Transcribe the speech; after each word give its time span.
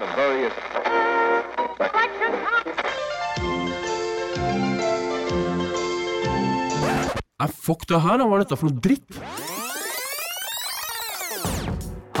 of 0.00 0.08
various. 0.16 0.52
Nei, 7.40 7.48
fuck 7.48 7.86
det 7.88 8.00
her, 8.04 8.18
da. 8.20 8.26
Hva 8.28 8.36
er 8.36 8.44
dette 8.44 8.58
for 8.60 8.68
noe 8.68 8.84
dritt? 8.84 9.20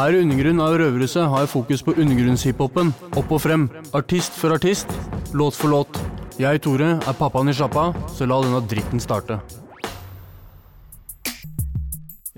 Her 0.00 0.16
i 0.16 0.20
Undergrunn 0.24 0.62
av 0.64 0.78
Røverhuset 0.80 1.26
har 1.28 1.44
jeg 1.44 1.52
fokus 1.52 1.84
på 1.84 1.92
undergrunnshiphopen. 1.92 2.94
Opp 3.20 3.34
og 3.36 3.42
frem. 3.44 3.68
Artist 3.96 4.32
for 4.40 4.56
artist. 4.56 4.88
Låt 5.36 5.58
for 5.60 5.68
låt. 5.74 6.00
Jeg, 6.40 6.62
Tore, 6.64 6.94
er 6.96 7.18
pappaen 7.18 7.52
i 7.52 7.56
sjappa, 7.56 7.90
så 8.16 8.24
la 8.24 8.40
denne 8.40 8.62
dritten 8.64 9.02
starte. 9.02 9.36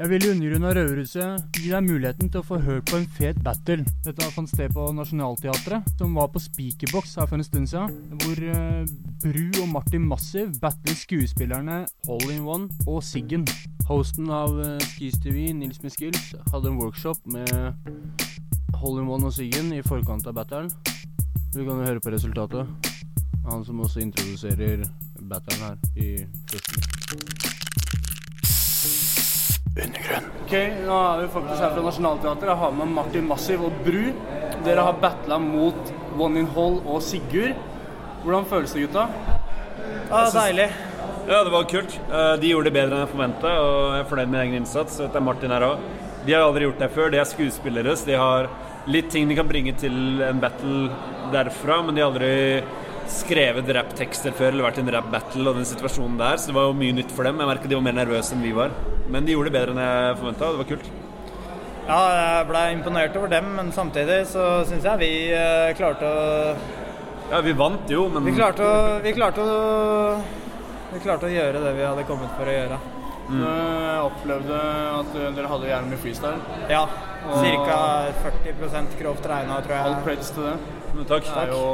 Jeg 0.02 0.10
vil 0.10 0.64
av 0.66 0.72
Røverhuset 0.74 1.58
gi 1.60 1.68
deg 1.70 1.84
muligheten 1.86 2.26
til 2.26 2.40
å 2.40 2.46
få 2.46 2.56
hørt 2.58 2.88
på 2.90 2.96
en 2.98 3.04
fet 3.06 3.36
battle. 3.46 3.84
Dette 4.02 4.30
fant 4.34 4.50
sted 4.50 4.72
på 4.74 4.88
Nationaltheatret, 4.96 5.92
som 5.94 6.16
var 6.18 6.32
på 6.34 6.42
Speakerbox 6.42 7.12
her 7.20 7.28
for 7.30 7.38
en 7.38 7.46
stund 7.46 7.70
siden. 7.70 8.18
Hvor 8.18 8.42
uh, 8.42 8.82
Bru 9.22 9.60
og 9.62 9.70
Martin 9.70 10.02
Massiv 10.10 10.58
battler 10.58 10.98
skuespillerne 10.98 11.84
Hole 12.08 12.34
in 12.34 12.42
One 12.42 12.82
og 12.90 12.98
Siggen. 13.06 13.46
Hosten 13.86 14.26
av 14.34 14.58
uh, 14.58 14.74
Skis 14.90 15.22
TV, 15.22 15.52
Nils 15.54 15.78
Miskils, 15.86 16.34
hadde 16.50 16.74
en 16.74 16.82
workshop 16.82 17.22
med 17.30 17.54
Hole 18.82 19.06
in 19.06 19.06
One 19.06 19.30
og 19.30 19.38
Siggen 19.38 19.70
i 19.70 19.84
forkant 19.86 20.26
av 20.26 20.34
battlen. 20.42 20.66
Du 21.54 21.62
kan 21.62 21.76
jo 21.76 21.82
høre 21.86 22.02
på 22.02 22.10
resultatet. 22.10 22.90
Han 23.46 23.62
som 23.62 23.86
også 23.86 24.02
introduserer 24.02 24.82
battlen 25.30 25.68
her 25.68 25.84
i 25.94 26.16
festen. 26.50 27.61
Undergrunn. 29.72 30.26
Ok, 30.44 30.52
nå 30.84 30.96
er 31.00 31.20
vi 31.22 31.28
faktisk 31.32 31.62
her 31.64 31.70
fra 31.72 31.82
Nationaltheatret. 31.86 32.50
Jeg 32.50 32.60
har 32.60 32.74
med 32.76 32.90
Martin 32.92 33.28
Massiv 33.28 33.62
og 33.64 33.78
Bru. 33.86 34.10
Dere 34.66 34.84
har 34.84 34.98
battla 35.00 35.38
mot 35.40 35.92
One 36.20 36.42
in 36.42 36.50
Hall 36.52 36.76
og 36.84 37.00
Sigurd. 37.02 37.56
Hvordan 38.22 38.44
føles 38.50 38.74
det, 38.76 38.84
gutta? 38.84 39.06
Ja, 40.10 40.26
deilig. 40.34 40.68
Ja, 41.26 41.40
det 41.46 41.54
var 41.54 41.64
kult. 41.70 41.96
Eh, 42.10 42.34
De 42.42 42.50
gjorde 42.52 42.68
det 42.68 42.74
bedre 42.76 42.98
enn 42.98 43.04
jeg 43.06 43.12
forventa, 43.14 43.54
og 43.62 43.80
jeg 43.94 44.04
er 44.04 44.10
fornøyd 44.10 44.30
med 44.34 44.40
egen 44.42 44.58
innsats. 44.60 44.98
Dette 45.00 45.18
er 45.22 45.24
Martin 45.24 45.54
her 45.54 45.64
òg. 45.70 45.88
De 46.26 46.34
har 46.36 46.44
aldri 46.44 46.66
gjort 46.68 46.82
det 46.84 46.90
før. 46.94 47.10
De 47.14 47.22
er 47.22 47.30
skuespillere, 47.32 47.96
så 47.96 48.10
de 48.10 48.18
har 48.20 48.50
litt 48.92 49.08
ting 49.14 49.28
de 49.30 49.38
kan 49.38 49.48
bringe 49.48 49.72
til 49.78 50.20
en 50.26 50.40
battle 50.42 50.90
derfra, 51.32 51.80
men 51.86 51.96
de 51.96 52.02
har 52.04 52.12
aldri 52.12 52.34
skrevet 53.10 53.68
rapptekster 53.76 54.34
før 54.36 54.52
eller 54.52 54.66
vært 54.68 54.78
i 54.80 54.84
en 54.84 54.92
rap-battle 54.94 55.48
og 55.50 55.56
den 55.58 55.68
situasjonen 55.68 56.18
der, 56.20 56.36
så 56.38 56.50
det 56.50 56.56
var 56.58 56.68
jo 56.68 56.74
mye 56.78 56.96
nytt 56.96 57.14
for 57.14 57.26
dem. 57.28 57.40
Jeg 57.42 57.50
merket 57.50 57.72
de 57.72 57.78
var 57.78 57.86
mer 57.86 57.96
nervøse 57.98 58.36
enn 58.36 58.44
vi 58.44 58.52
var. 58.56 58.74
Men 59.12 59.26
de 59.26 59.34
gjorde 59.34 59.50
det 59.50 59.56
bedre 59.58 59.74
enn 59.74 59.82
jeg 59.82 60.18
forventa, 60.20 60.50
og 60.50 60.52
det 60.52 60.62
var 60.62 60.70
kult. 60.70 60.92
Ja, 61.82 61.98
jeg 62.14 62.46
ble 62.52 62.62
imponert 62.76 63.16
over 63.18 63.32
dem, 63.32 63.48
men 63.58 63.72
samtidig 63.74 64.20
så 64.30 64.46
syns 64.68 64.86
jeg 64.86 65.02
vi 65.02 65.10
eh, 65.34 65.72
klarte 65.78 66.06
å 66.06 66.54
Ja, 67.32 67.40
vi 67.42 67.54
vant 67.58 67.90
jo, 67.90 68.06
men 68.12 68.26
Vi 68.28 68.36
klarte 68.36 68.62
å 68.62 69.00
Vi 69.02 69.14
klarte 69.16 69.42
å 69.42 69.58
vi 70.92 70.98
klarte 71.00 71.24
å 71.24 71.32
gjøre 71.32 71.60
det 71.62 71.70
vi 71.72 71.84
hadde 71.86 72.02
kommet 72.04 72.34
for 72.36 72.44
å 72.44 72.52
gjøre. 72.52 72.76
Jeg 73.32 74.00
opplevde 74.04 74.58
at 74.98 75.14
dere 75.16 75.48
hadde 75.48 75.70
jævlig 75.70 75.88
mye 75.94 76.00
freestyle. 76.02 76.58
Ja. 76.68 76.82
Ca. 77.22 77.78
40% 78.26 78.98
grovt 78.98 79.28
regna, 79.30 79.60
tror 79.64 79.78
All 79.78 79.94
jeg. 79.94 80.02
creds 80.04 80.32
til 80.36 80.50
det. 80.50 80.56
Men 80.92 81.08
takk. 81.08 81.24
Det 81.24 81.42
er 81.46 81.52
jo, 81.54 81.64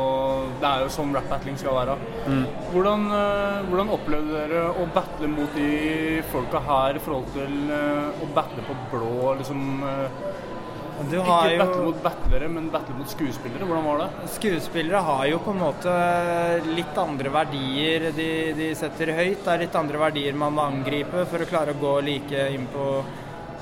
det 0.63 0.69
er 0.71 0.85
jo 0.85 0.91
som 0.95 1.15
rap-battling 1.15 1.59
skal 1.59 1.75
være. 1.75 1.97
Hvordan, 2.73 3.07
eh, 3.19 3.61
hvordan 3.69 3.95
opplevde 3.97 4.35
dere 4.37 4.65
å 4.79 4.87
battle 4.95 5.31
mot 5.33 5.57
de 5.59 6.23
folka 6.33 6.63
her 6.69 6.99
i 6.99 7.03
forhold 7.03 7.33
til 7.35 7.73
eh, 7.75 8.23
å 8.23 8.29
battle 8.37 8.67
på 8.69 8.77
blå, 8.93 9.35
liksom 9.41 9.65
eh, 9.89 10.25
Du 11.09 11.15
Ikke 11.15 11.27
battle 11.27 11.53
jo 11.53 11.59
battle 11.63 11.83
mot 11.89 12.01
battlere, 12.03 12.49
men 12.55 12.71
battle 12.75 12.97
mot 12.99 13.11
skuespillere. 13.11 13.67
Hvordan 13.67 13.87
var 13.91 14.03
det? 14.05 14.31
Skuespillere 14.39 15.03
har 15.11 15.27
jo 15.31 15.39
på 15.45 15.55
en 15.55 15.63
måte 15.63 15.95
litt 16.71 16.99
andre 16.99 17.35
verdier 17.35 18.11
de, 18.17 18.33
de 18.59 18.73
setter 18.79 19.15
høyt. 19.19 19.45
Det 19.45 19.55
er 19.55 19.65
litt 19.67 19.79
andre 19.79 20.03
verdier 20.09 20.39
man 20.39 20.55
må 20.59 20.67
angripe 20.67 21.27
for 21.31 21.43
å 21.43 21.51
klare 21.51 21.75
å 21.75 21.83
gå 21.83 21.97
like 22.07 22.51
inn 22.55 22.67
på? 22.75 22.91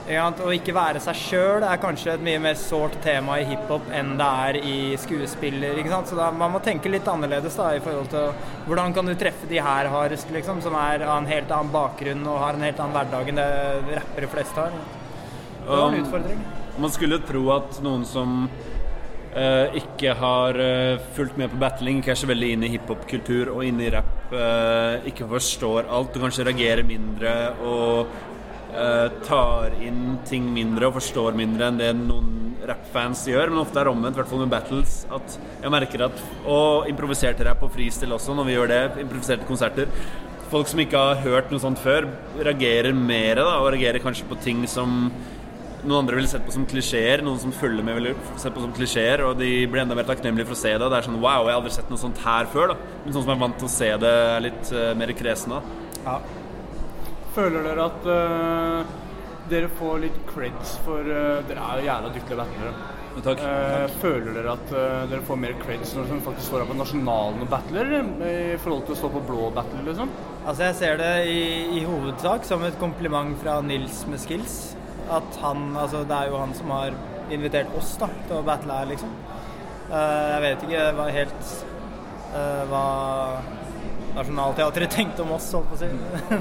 Å 0.06 0.50
ikke 0.54 0.70
være 0.70 1.00
seg 1.02 1.16
sjøl 1.18 1.64
er 1.66 1.80
kanskje 1.82 2.12
et 2.12 2.20
mye 2.22 2.38
mer 2.38 2.54
sårt 2.60 2.94
tema 3.02 3.40
i 3.42 3.46
hiphop 3.48 3.88
enn 3.90 4.12
det 4.20 4.26
er 4.46 4.58
i 4.60 4.76
skuespiller. 5.02 5.80
ikke 5.80 5.90
sant? 5.90 6.06
Så 6.06 6.18
da, 6.18 6.28
Man 6.30 6.52
må 6.54 6.60
tenke 6.62 6.92
litt 6.92 7.08
annerledes 7.10 7.56
da, 7.58 7.72
i 7.74 7.82
forhold 7.82 8.12
til 8.12 8.30
hvordan 8.68 8.94
kan 8.94 9.10
du 9.10 9.16
treffe 9.18 9.50
de 9.50 9.58
her 9.58 9.90
hardest, 9.90 10.30
liksom, 10.30 10.62
som 10.62 10.78
er 10.78 11.02
av 11.02 11.16
en 11.16 11.26
helt 11.26 11.50
annen 11.50 11.72
bakgrunn 11.74 12.22
og 12.22 12.38
har 12.38 12.54
en 12.54 12.62
helt 12.68 12.78
annen 12.78 12.94
hverdag 12.94 13.32
enn 13.32 13.42
det 13.42 13.98
rappere 13.98 14.30
flest 14.36 14.62
har. 14.62 14.78
Det 15.66 15.66
var 15.72 15.88
en 15.88 15.98
Um, 15.98 16.04
utfordring. 16.04 16.46
Man 16.78 16.92
skulle 16.94 17.18
tro 17.26 17.42
at 17.56 17.80
noen 17.82 18.04
som 18.06 18.46
uh, 18.46 19.66
ikke 19.74 20.14
har 20.20 20.54
uh, 20.54 21.02
fulgt 21.16 21.40
med 21.40 21.50
på 21.50 21.58
battling, 21.58 21.98
ikke 21.98 22.14
er 22.14 22.22
så 22.22 22.30
veldig 22.30 22.52
inne 22.54 22.68
i 22.68 22.76
hiphop-kultur 22.76 23.50
og 23.56 23.64
inne 23.66 23.88
i 23.88 23.90
rap, 23.96 24.14
uh, 24.30 25.02
ikke 25.08 25.26
forstår 25.34 25.90
alt 25.90 26.14
og 26.14 26.28
kanskje 26.28 26.46
reagerer 26.46 26.86
mindre 26.86 27.34
og 27.58 28.06
eh, 28.06 28.35
tar 29.26 29.76
inn 29.80 30.18
ting 30.28 30.50
mindre 30.52 30.90
og 30.90 30.98
forstår 30.98 31.36
mindre 31.38 31.70
enn 31.70 31.80
det 31.80 31.92
noen 31.96 32.46
rappfans 32.66 33.24
gjør, 33.30 33.52
men 33.52 33.62
ofte 33.62 33.80
er 33.80 33.88
det 33.88 33.92
omvendt, 33.94 34.16
i 34.16 34.20
hvert 34.20 34.30
fall 34.30 34.42
med 34.42 34.52
battles. 34.52 34.98
At 35.12 35.36
jeg 35.62 35.72
merker 35.72 36.06
at 36.08 36.24
Og 36.44 36.88
improviserte 36.90 37.46
rap 37.46 37.62
og 37.62 37.72
freestyle 37.74 38.16
også, 38.16 38.34
når 38.36 38.48
vi 38.48 38.56
gjør 38.56 38.72
det. 38.72 38.82
Improviserte 39.04 39.48
konserter. 39.48 39.90
Folk 40.50 40.68
som 40.70 40.82
ikke 40.82 40.98
har 41.08 41.22
hørt 41.24 41.50
noe 41.50 41.62
sånt 41.62 41.80
før, 41.82 42.06
reagerer 42.38 42.94
mer 42.94 43.42
da, 43.42 43.56
og 43.62 43.72
reagerer 43.74 44.02
kanskje 44.02 44.28
på 44.30 44.38
ting 44.44 44.62
som 44.70 45.10
noen 45.86 46.00
andre 46.00 46.18
ville 46.18 46.30
sett 46.30 46.42
på 46.46 46.54
som 46.54 46.64
klisjeer, 46.66 47.22
noen 47.22 47.38
som 47.38 47.52
følger 47.54 47.84
med 47.86 47.98
ville 47.98 48.14
sett 48.40 48.54
på 48.54 48.62
som 48.62 48.72
klisjeer, 48.74 49.22
og 49.26 49.36
de 49.38 49.50
blir 49.70 49.84
enda 49.84 49.94
mer 49.98 50.06
takknemlige 50.08 50.48
for 50.48 50.56
å 50.56 50.62
se 50.62 50.72
det. 50.74 50.82
Og 50.82 50.90
det 50.90 50.98
er 51.00 51.06
sånn 51.06 51.20
wow, 51.20 51.46
jeg 51.46 51.54
har 51.54 51.60
aldri 51.60 51.74
sett 51.76 51.92
noe 51.92 52.02
sånt 52.02 52.22
her 52.24 52.50
før, 52.50 52.72
da. 52.72 52.96
Men 53.04 53.14
sånn 53.14 53.26
som 53.26 53.34
er 53.34 53.42
vant 53.42 53.58
til 53.60 53.68
å 53.68 53.74
se 53.74 53.92
det, 54.02 54.16
er 54.32 54.44
litt 54.48 54.74
uh, 54.74 54.90
mer 54.98 55.14
kresen 55.18 55.56
da. 55.56 55.62
Ja. 56.06 56.18
Føler 57.36 57.66
dere 57.66 57.88
at 57.90 58.06
uh, 58.08 58.94
dere 59.50 59.72
får 59.76 59.98
litt 60.06 60.20
creds 60.30 60.76
for 60.86 61.04
uh, 61.04 61.42
Dere 61.46 61.64
er 61.64 61.82
jo 61.82 61.90
jævla 61.90 62.12
dyktige 62.14 62.38
battlere. 62.40 62.76
Men 63.16 63.24
takk. 63.24 63.42
Eh, 63.48 63.92
føler 64.02 64.34
dere 64.36 64.54
at 64.58 64.72
dere 65.08 65.22
får 65.24 65.38
mer 65.40 65.54
creds 65.62 65.94
når 65.96 66.10
dere 66.10 66.24
faktisk 66.26 66.50
står 66.50 66.60
her 66.60 66.68
på 66.68 66.74
nasjonalen 66.76 67.44
og 67.46 67.48
battler, 67.48 67.94
i 68.28 68.58
forhold 68.60 68.82
til 68.84 68.92
å 68.92 68.98
stå 69.00 69.08
på 69.14 69.22
blå 69.30 69.46
battle, 69.56 69.84
liksom? 69.86 70.10
Altså 70.42 70.66
Jeg 70.66 70.76
ser 70.82 71.00
det 71.00 71.12
i, 71.32 71.46
i 71.78 71.84
hovedsak 71.88 72.44
som 72.44 72.66
et 72.66 72.76
kompliment 72.76 73.32
fra 73.40 73.54
Nils 73.64 74.02
med 74.10 74.20
skills. 74.20 74.58
At 75.08 75.40
han, 75.40 75.70
altså 75.80 76.04
Det 76.04 76.18
er 76.18 76.28
jo 76.28 76.42
han 76.42 76.52
som 76.58 76.74
har 76.76 76.98
invitert 77.32 77.72
oss 77.78 77.94
da 77.96 78.10
til 78.26 78.36
å 78.36 78.44
battle 78.46 78.76
her, 78.82 78.90
liksom. 78.92 79.16
Eh, 79.86 80.26
jeg 80.34 80.42
vet 80.44 80.66
ikke 80.66 80.84
hva 80.98 81.06
helt 81.14 81.50
eh, 82.34 82.62
hva 82.70 82.84
Nationaltheatret 84.16 84.94
tenkte 84.96 85.24
om 85.26 85.34
oss, 85.36 85.50
holdt 85.52 85.72
på 85.72 85.76
å 85.76 85.80
si. 85.80 85.90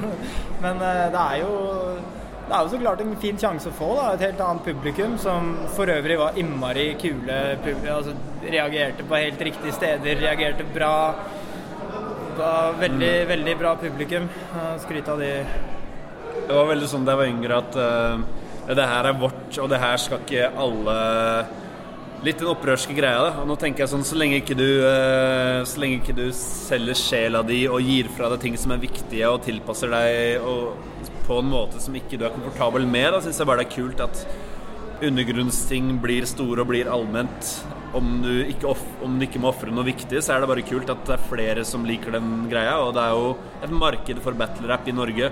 Men 0.64 0.80
eh, 0.80 1.08
det 1.14 1.24
er 1.24 1.42
jo 1.44 1.56
det 2.46 2.54
er 2.54 2.62
jo 2.62 2.70
så 2.76 2.78
klart 2.78 3.00
en 3.02 3.16
fin 3.18 3.40
sjanse 3.42 3.72
å 3.72 3.74
få. 3.74 3.88
da, 3.98 4.10
Et 4.14 4.28
helt 4.28 4.42
annet 4.46 4.68
publikum 4.68 5.16
som 5.22 5.56
for 5.74 5.90
øvrig 5.90 6.20
var 6.22 6.38
innmari 6.38 6.92
kule. 7.02 7.40
Altså, 7.90 8.14
reagerte 8.44 9.06
på 9.08 9.18
helt 9.18 9.42
riktige 9.48 9.74
steder, 9.74 10.22
reagerte 10.22 10.68
bra. 10.76 10.94
Det 12.36 12.44
var 12.44 12.78
veldig, 12.78 13.14
veldig 13.32 13.58
bra 13.58 13.74
publikum. 13.82 14.30
Skryt 14.84 15.10
av 15.10 15.24
de. 15.24 15.32
Det 16.46 16.54
var 16.54 16.70
veldig 16.70 16.92
sånn 16.92 17.08
da 17.08 17.16
jeg 17.16 17.24
var 17.24 17.32
yngre 17.32 17.58
at 17.58 17.78
uh, 17.82 18.76
det 18.78 18.90
her 18.92 19.10
er 19.10 19.18
vårt, 19.18 19.48
og 19.64 19.70
det 19.72 19.82
her 19.82 19.98
skal 20.02 20.22
ikke 20.22 20.52
alle 20.62 20.98
Litt 22.24 22.40
den 22.40 22.48
opprørske 22.48 22.96
greia. 22.96 23.20
da, 23.22 23.42
og 23.42 23.48
nå 23.50 23.58
tenker 23.60 23.84
jeg 23.84 23.92
sånn, 23.92 24.06
Så 24.08 24.16
lenge 24.16 24.40
ikke 24.40 24.56
du 24.58 24.66
eh, 24.88 25.64
Så 25.68 25.82
lenge 25.82 26.00
ikke 26.00 26.16
du 26.16 26.32
selger 26.32 26.96
sjela 26.96 27.44
di 27.44 27.66
og 27.68 27.82
gir 27.82 28.10
fra 28.16 28.30
deg 28.32 28.42
ting 28.42 28.58
som 28.58 28.72
er 28.72 28.82
viktige, 28.82 29.28
og 29.30 29.44
tilpasser 29.44 29.92
deg 29.92 30.42
og, 30.42 30.78
på 31.26 31.40
en 31.42 31.50
måte 31.50 31.82
som 31.82 31.96
ikke 31.98 32.20
du 32.22 32.26
er 32.26 32.34
komfortabel 32.34 32.86
med, 32.86 33.12
da 33.14 33.22
syns 33.24 33.40
jeg 33.42 33.50
bare 33.50 33.64
det 33.64 33.72
er 33.72 33.76
kult 33.76 34.04
at 34.04 34.26
undergrunnsting 35.06 35.96
blir 36.04 36.28
store 36.30 36.64
og 36.64 36.70
blir 36.70 36.90
allment. 36.92 37.50
Om 37.96 38.22
du 38.24 38.32
ikke, 38.46 38.70
off 38.70 38.84
om 39.04 39.18
du 39.18 39.26
ikke 39.26 39.42
må 39.42 39.50
ofre 39.50 39.74
noe 39.74 39.88
viktig, 39.88 40.22
så 40.24 40.36
er 40.36 40.44
det 40.44 40.50
bare 40.52 40.66
kult 40.68 40.92
at 40.92 41.04
det 41.08 41.16
er 41.16 41.28
flere 41.30 41.66
som 41.68 41.86
liker 41.88 42.16
den 42.16 42.46
greia. 42.52 42.78
Og 42.84 42.94
det 42.96 43.04
er 43.04 43.16
jo 43.16 43.34
et 43.66 43.76
marked 43.76 44.22
for 44.24 44.38
battle-rap 44.38 44.88
i 44.88 44.96
Norge. 44.96 45.32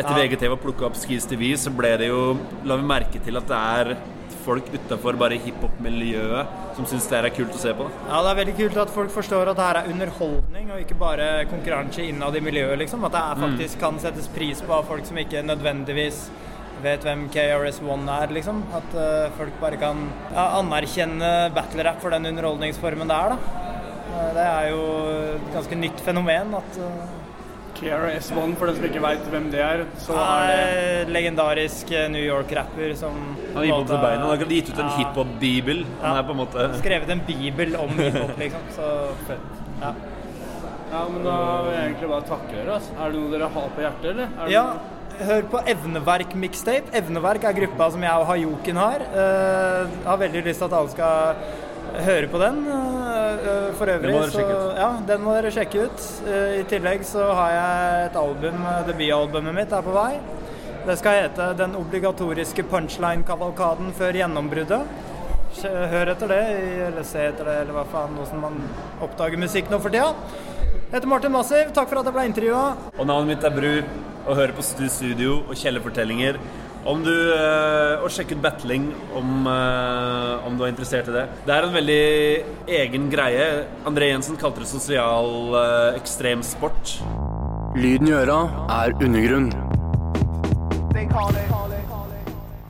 Etter. 0.00 0.16
VGTV 0.16 0.56
plukka 0.62 0.88
opp 0.88 0.96
Skis 0.98 1.28
TV, 1.28 1.52
så 1.60 1.72
ble 1.74 1.92
det 2.00 2.10
jo 2.10 2.22
La 2.68 2.78
vi 2.80 2.88
merke 2.88 3.22
til 3.22 3.38
at 3.40 3.46
det 3.50 3.60
er 3.60 3.94
folk 4.40 4.68
utafor 4.72 5.18
bare 5.20 5.36
hiphop-miljøet 5.40 6.74
som 6.76 6.86
syns 6.88 7.08
det 7.10 7.18
her 7.18 7.28
er 7.28 7.34
kult 7.36 7.56
å 7.56 7.60
se 7.60 7.72
på. 7.76 7.86
Ja, 8.08 8.22
Det 8.24 8.30
er 8.30 8.38
veldig 8.40 8.56
kult 8.56 8.78
at 8.84 8.92
folk 8.94 9.12
forstår 9.12 9.50
at 9.52 9.58
det 9.58 9.66
her 9.66 9.80
er 9.82 9.90
underholdning, 9.92 10.70
og 10.72 10.80
ikke 10.80 10.96
bare 11.00 11.28
konkurranse 11.50 12.06
innad 12.06 12.36
i 12.36 12.44
miljøet. 12.44 12.78
liksom. 12.78 13.04
At 13.04 13.12
det 13.12 13.20
er 13.20 13.42
faktisk 13.44 13.80
kan 13.80 13.98
settes 14.00 14.28
pris 14.32 14.62
på 14.64 14.72
av 14.78 14.88
folk 14.88 15.04
som 15.06 15.18
ikke 15.20 15.44
nødvendigvis 15.44 16.30
vet 16.82 17.04
hvem 17.04 17.28
KRS-One 17.28 18.08
er, 18.22 18.32
liksom. 18.32 18.62
At 18.72 18.94
uh, 18.96 19.28
folk 19.36 19.52
bare 19.60 19.76
kan 19.76 20.06
ja, 20.32 20.46
anerkjenne 20.62 21.50
battle-rap 21.54 22.00
for 22.00 22.16
den 22.16 22.30
underholdningsformen 22.32 23.10
det 23.10 23.18
er, 23.18 23.34
da. 23.36 23.60
Eh, 24.10 24.30
det 24.34 24.44
er 24.44 24.68
jo 24.72 24.84
et 25.36 25.50
ganske 25.54 25.76
nytt 25.78 26.00
fenomen 26.02 26.54
at 26.58 26.78
eh, 26.82 27.18
KRS-One, 27.80 28.54
for 28.60 28.68
den 28.70 28.76
som 28.76 28.84
ikke 28.90 29.02
veit 29.02 29.24
hvem 29.32 29.48
det 29.52 29.60
er, 29.64 29.82
så 30.04 30.14
er 30.20 30.50
det 30.50 30.60
Eh, 30.60 31.10
Legendarisk 31.16 31.90
eh, 31.96 32.06
New 32.12 32.22
York-rapper 32.22 32.94
som 33.00 33.16
Han 33.54 33.64
gir 33.66 33.72
på 33.88 33.96
beina. 34.02 34.20
Han 34.26 34.30
har 34.34 34.44
gitt 34.52 34.68
ut 34.72 34.78
en 34.84 34.92
hiphop-bibel. 34.98 35.82
Han 36.02 36.16
er 36.20 36.28
på 36.28 36.36
en 36.36 36.40
måte 36.44 36.68
Skrevet 36.78 37.10
en 37.16 37.22
bibel 37.26 37.76
om 37.80 37.90
hiphop, 38.04 38.36
liksom. 38.38 38.70
Så 38.76 38.90
fett. 39.28 39.60
Ja. 39.80 39.94
Ja, 40.90 41.04
men 41.06 41.20
da 41.24 41.34
vil 41.64 41.74
jeg 41.76 41.82
egentlig 41.92 42.08
bare 42.10 42.26
takke 42.28 42.54
dere. 42.56 42.76
Altså. 42.78 42.94
Er 42.98 43.12
det 43.12 43.20
noe 43.20 43.30
dere 43.36 43.48
har 43.56 43.68
på 43.76 43.84
hjertet, 43.84 44.08
eller? 44.14 44.32
Er 44.36 44.44
det 44.48 44.54
Ja, 44.56 44.64
noe- 44.74 44.96
hør 45.30 45.42
på 45.52 45.58
Evneverk 45.68 46.30
mixtape. 46.40 46.90
Evneverk 46.96 47.44
er 47.44 47.56
gruppa 47.60 47.90
som 47.94 48.02
jeg 48.06 48.22
og 48.22 48.26
Hayoken 48.30 48.78
har. 48.80 49.02
Uh, 49.12 49.98
har 50.06 50.16
veldig 50.22 50.42
lyst 50.46 50.62
til 50.62 50.68
at 50.70 50.76
alle 50.78 50.92
skal 50.94 51.42
høre 52.06 52.28
på 52.32 52.38
den. 52.40 52.60
Eh, 52.70 53.09
for 53.78 53.90
øvrig 53.92 54.12
Den 54.12 54.30
så. 54.30 54.44
Ja, 54.76 54.90
den 55.06 55.22
må 55.24 55.34
dere 55.36 55.52
sjekke 55.54 55.86
ut. 55.86 56.04
Eh, 56.26 56.60
I 56.60 56.64
tillegg 56.70 57.04
så 57.06 57.26
har 57.34 57.50
jeg 57.54 58.06
et 58.06 58.18
album, 58.20 58.66
eh, 58.66 58.82
debutalbumet 58.88 59.54
mitt 59.54 59.72
er 59.72 59.82
på 59.86 59.94
vei. 59.94 60.20
Det 60.86 60.98
skal 60.98 61.22
hete 61.22 61.56
'Den 61.56 61.74
obligatoriske 61.76 62.62
punchline-kavalkaden 62.62 63.92
før 63.92 64.12
gjennombruddet'. 64.12 64.86
Hør 65.62 66.10
etter 66.10 66.28
det, 66.28 66.44
eller 66.86 67.02
se 67.02 67.18
etter 67.18 67.44
det, 67.44 67.56
eller 67.60 67.72
hva 67.72 67.84
faen, 67.84 68.16
åssen 68.22 68.40
man 68.40 68.62
oppdager 69.02 69.36
musikk 69.36 69.68
nå 69.68 69.80
for 69.80 69.90
tida. 69.90 70.14
Jeg 70.90 71.00
heter 71.00 71.08
Martin 71.08 71.32
Massiv, 71.32 71.72
takk 71.72 71.88
for 71.88 71.98
at 71.98 72.04
jeg 72.04 72.14
ble 72.14 72.24
intervjua. 72.26 72.76
Og 72.98 73.06
navnet 73.06 73.26
mitt 73.26 73.44
er 73.44 73.50
Bru, 73.50 73.82
og 74.26 74.36
hører 74.36 74.52
på 74.52 74.62
Stu 74.62 74.88
Studio 74.88 75.42
og 75.48 75.54
Kjellerfortellinger. 75.54 76.38
Om 76.88 77.02
du, 77.04 77.12
eh, 77.12 78.00
og 78.00 78.08
sjekk 78.08 78.30
ut 78.32 78.40
battling 78.40 78.86
om, 79.14 79.46
eh, 79.46 80.46
om 80.46 80.56
du 80.56 80.64
er 80.64 80.70
interessert 80.72 81.08
i 81.08 81.12
det. 81.12 81.26
Det 81.44 81.52
er 81.52 81.66
en 81.66 81.74
veldig 81.74 82.44
egen 82.68 83.10
greie. 83.10 83.66
André 83.84 84.08
Jensen 84.08 84.36
kalte 84.40 84.60
det 84.60 84.68
sosial 84.68 85.52
ekstrem 85.98 86.40
ekstremsport. 86.40 86.96
Lyden 87.76 88.08
i 88.08 88.12
øra 88.12 88.48
er 88.80 88.96
undergrunn. 88.96 89.52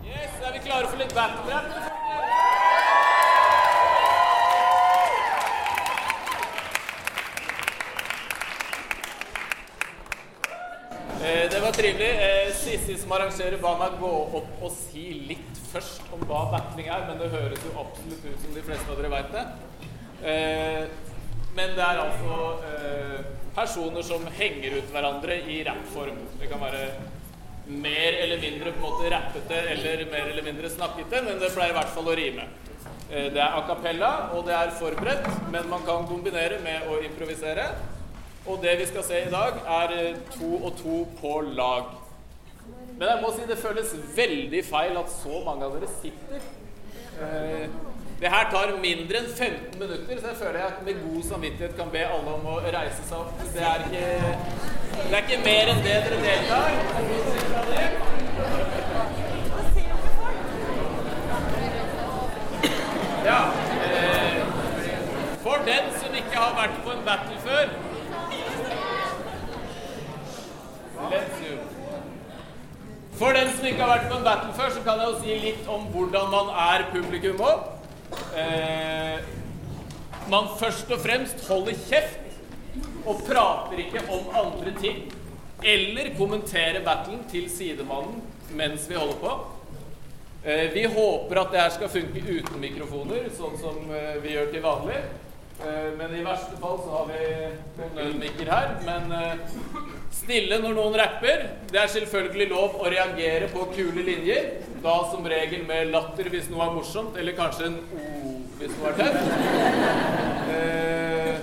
Yes, 0.04 0.32
er 0.42 0.52
vi 0.52 0.58
klare 0.58 0.86
for 0.88 0.98
litt 0.98 1.14
battle? 1.14 1.54
Eh, 11.22 11.48
Det 11.50 11.60
var 11.62 11.72
trivelig. 11.72 12.39
Sissi 12.70 12.94
som 13.02 13.10
arrangerer, 13.16 13.56
ba 13.58 13.72
meg 13.80 13.96
gå 13.98 14.10
opp 14.38 14.60
og 14.62 14.70
si 14.70 15.08
litt 15.26 15.56
først 15.72 16.06
om 16.14 16.20
hva 16.28 16.44
battling 16.52 16.86
er, 16.86 17.02
men 17.08 17.18
det 17.18 17.30
høres 17.32 17.64
jo 17.66 17.72
absolutt 17.82 18.26
ut 18.28 18.44
som 18.44 18.54
de 18.54 18.62
fleste 18.62 18.92
av 18.92 19.00
dere 19.00 19.10
veit 19.10 19.32
det. 19.34 19.46
Eh, 20.22 20.84
Men 21.50 21.72
det 21.74 21.82
er 21.82 21.98
altså 21.98 22.34
eh, 22.62 23.24
personer 23.56 24.04
som 24.06 24.22
henger 24.36 24.76
ut 24.78 24.92
hverandre 24.94 25.34
i 25.50 25.56
rappform. 25.66 26.20
Det 26.38 26.46
kan 26.46 26.60
være 26.62 26.84
mer 27.66 28.18
eller 28.22 28.38
mindre 28.38 28.70
på 28.70 28.78
en 28.78 28.84
måte 28.84 29.10
rappete 29.10 29.58
eller 29.72 30.04
mer 30.12 30.30
eller 30.30 30.46
mindre 30.46 30.70
snakkete, 30.70 31.24
men 31.26 31.42
det 31.42 31.50
pleier 31.50 31.74
i 31.74 31.78
hvert 31.80 31.90
fall 31.96 32.06
å 32.06 32.14
rime. 32.14 32.46
Eh, 33.10 33.32
Det 33.34 33.42
er 33.42 33.56
a 33.58 33.64
cappella, 33.66 34.12
og 34.36 34.46
det 34.46 34.54
er 34.54 34.70
forberedt, 34.78 35.26
men 35.50 35.66
man 35.68 35.82
kan 35.88 36.06
kombinere 36.06 36.60
med 36.62 36.86
å 36.86 37.00
improvisere. 37.02 37.66
Og 38.46 38.62
det 38.62 38.78
vi 38.78 38.86
skal 38.86 39.02
se 39.10 39.24
i 39.26 39.30
dag, 39.34 39.58
er 39.66 39.96
eh, 39.98 40.22
to 40.38 40.52
og 40.62 40.78
to 40.78 41.00
på 41.18 41.34
lag. 41.50 41.96
Men 43.00 43.08
jeg 43.08 43.20
må 43.22 43.30
si 43.32 43.46
det 43.48 43.56
føles 43.58 43.94
veldig 44.16 44.60
feil 44.68 44.98
at 45.00 45.12
så 45.14 45.38
mange 45.46 45.64
av 45.64 45.78
dere 45.78 45.88
sitter. 46.02 46.42
Eh, 47.24 47.68
Det 48.20 48.28
her 48.28 48.50
tar 48.52 48.74
mindre 48.82 49.16
enn 49.22 49.28
15 49.36 49.78
minutter, 49.80 50.18
så 50.20 50.26
jeg 50.28 50.36
føler 50.36 50.58
jeg 50.60 50.72
med 50.84 50.98
god 51.06 51.22
samvittighet 51.24 51.76
kan 51.78 51.88
be 51.94 52.02
alle 52.04 52.34
om 52.34 52.44
å 52.52 52.58
reise 52.66 53.00
seg 53.08 53.16
opp. 53.16 53.40
Det 53.54 53.62
er 53.64 53.86
ikke, 53.86 54.04
det 54.98 55.16
er 55.16 55.22
ikke 55.24 55.38
mer 55.46 55.72
enn 55.72 55.80
det 55.86 55.94
dere 56.04 56.18
deltar. 56.26 57.80
Ja. 63.24 63.40
Eh, 63.86 64.44
for 65.42 65.56
den 65.70 65.84
som 66.00 66.14
ikke 66.14 66.36
har 66.36 66.54
vært 66.60 66.76
på 66.84 66.90
en 66.98 67.04
battle 67.08 67.40
før 67.44 67.66
Let's 71.10 71.38
zoom. 71.40 71.60
For 73.18 73.32
den 73.36 73.48
en 74.20 74.26
battle 74.26 74.52
før, 74.56 74.72
så 74.74 74.82
kan 74.84 75.00
jeg 75.00 75.12
jo 75.12 75.20
si 75.20 75.36
litt 75.40 75.68
om 75.70 75.86
hvordan 75.94 76.32
man 76.32 76.50
er 76.68 76.86
publikum 76.92 77.40
òg. 77.44 77.62
Eh, 78.36 79.20
man 80.30 80.50
først 80.60 80.90
og 80.92 81.00
fremst 81.00 81.46
holder 81.48 81.78
kjeft 81.88 82.18
og 83.08 83.22
prater 83.26 83.80
ikke 83.80 84.04
om 84.12 84.28
andre 84.36 84.74
ting. 84.80 85.06
Eller 85.64 86.12
kommenterer 86.18 86.84
battlen 86.84 87.24
til 87.30 87.48
sidemannen 87.52 88.20
mens 88.56 88.86
vi 88.90 88.98
holder 88.98 89.18
på. 89.20 89.32
Eh, 90.44 90.68
vi 90.74 90.84
håper 90.88 91.40
at 91.40 91.52
det 91.52 91.60
her 91.60 91.74
skal 91.74 91.92
funke 91.92 92.22
uten 92.24 92.60
mikrofoner, 92.60 93.28
sånn 93.36 93.58
som 93.60 93.90
eh, 93.92 94.16
vi 94.22 94.36
gjør 94.36 94.52
til 94.52 94.64
vanlig. 94.64 95.00
Eh, 95.60 95.90
men 95.98 96.14
i 96.16 96.22
verste 96.24 96.56
fall 96.60 96.78
så 96.80 96.92
har 96.94 97.08
vi 97.10 97.24
noen 97.98 98.20
mikker 98.22 98.48
her. 98.50 98.74
Men 98.86 99.12
eh, 99.12 99.58
stille 100.14 100.60
når 100.62 100.76
noen 100.76 100.98
rapper. 101.00 101.46
Det 101.70 101.80
er 101.82 101.92
selvfølgelig 101.92 102.48
lov 102.52 102.78
å 102.80 102.90
reagere 102.92 103.50
på 103.52 103.66
kule 103.74 104.04
linjer. 104.06 104.50
Da 104.80 104.96
som 105.12 105.26
regel 105.28 105.66
med 105.68 105.92
latter 105.92 106.30
hvis 106.32 106.48
noe 106.52 106.66
er 106.66 106.76
morsomt, 106.78 107.18
eller 107.20 107.36
kanskje 107.36 107.68
en 107.68 107.80
o 107.92 108.36
hvis 108.60 108.76
noe 108.76 108.92
er 108.92 108.96
tøft. 109.00 109.28
Eh, 110.50 111.36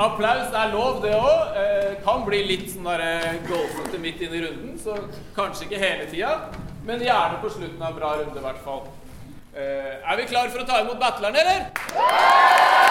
applaus 0.00 0.52
er 0.52 0.72
lov, 0.72 1.00
det 1.04 1.14
òg. 1.16 1.56
Eh, 1.60 1.90
kan 2.04 2.24
bli 2.28 2.42
litt 2.50 2.68
sånn 2.72 2.88
derre 2.88 3.38
golfete 3.48 4.00
midt 4.02 4.22
inn 4.24 4.36
i 4.36 4.44
runden, 4.44 4.76
så 4.80 4.98
kanskje 5.36 5.68
ikke 5.68 5.82
hele 5.82 6.08
tida. 6.12 6.36
Men 6.84 7.00
gjerne 7.00 7.40
på 7.40 7.52
slutten 7.52 7.80
av 7.80 7.92
en 7.94 7.98
bra 8.00 8.14
runde, 8.20 8.36
i 8.36 8.44
hvert 8.44 8.64
fall. 8.64 8.84
Eh, 9.54 9.92
er 10.00 10.20
vi 10.20 10.28
klar 10.28 10.50
for 10.52 10.64
å 10.64 10.68
ta 10.68 10.82
imot 10.84 11.00
battlerne, 11.00 11.44
eller? 11.44 11.70
Yes! 11.94 12.83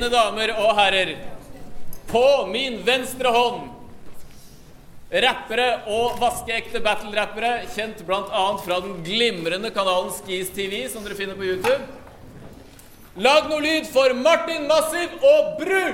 Mine 0.00 0.14
damer 0.14 0.50
og 0.56 0.70
herrer, 0.78 1.10
på 2.08 2.46
min 2.48 2.78
venstre 2.86 3.28
hånd 3.34 3.66
Rappere 5.10 5.66
og 5.90 6.20
vaskeekte 6.22 6.80
battle-rappere, 6.80 7.66
kjent 7.74 8.00
bl.a. 8.06 8.44
fra 8.62 8.78
den 8.80 9.02
glimrende 9.04 9.72
kanalen 9.74 10.08
Skis 10.14 10.52
TV, 10.54 10.86
som 10.88 11.02
dere 11.04 11.18
finner 11.18 11.36
på 11.36 11.48
YouTube. 11.50 11.82
Lag 13.18 13.50
noe 13.50 13.60
lyd 13.60 13.90
for 13.90 14.14
Martin 14.16 14.70
Massiv 14.70 15.18
og 15.20 15.58
Bru! 15.58 15.84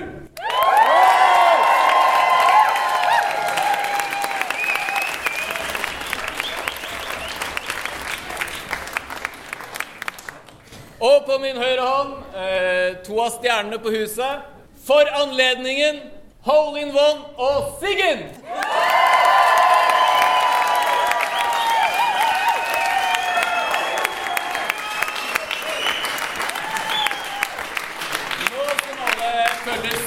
Og 11.06 11.25
min 11.42 11.58
høyre 11.60 11.82
hånd 11.82 12.12
eh, 12.36 12.96
to 13.06 13.18
av 13.22 13.34
stjernene 13.36 13.78
på 13.82 13.92
huset. 13.94 14.44
For 14.86 15.08
anledningen 15.20 16.02
Hole 16.46 16.84
in 16.84 16.92
One 16.94 17.24
og 17.36 17.78
Siggen! 17.80 18.28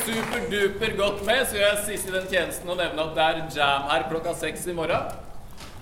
Superduper 0.10 0.96
godt 0.98 1.26
med, 1.26 1.44
så 1.46 1.60
gjør 1.60 1.68
jeg 1.68 1.82
sist 1.86 2.08
i 2.10 2.14
den 2.14 2.26
tjenesten 2.32 2.72
å 2.72 2.78
nevne 2.78 3.04
at 3.04 3.12
det 3.14 3.26
er 3.26 3.42
jam 3.60 3.86
her 3.92 4.08
klokka 4.10 4.34
seks 4.40 4.66
i 4.72 4.74
morgen. 4.74 5.12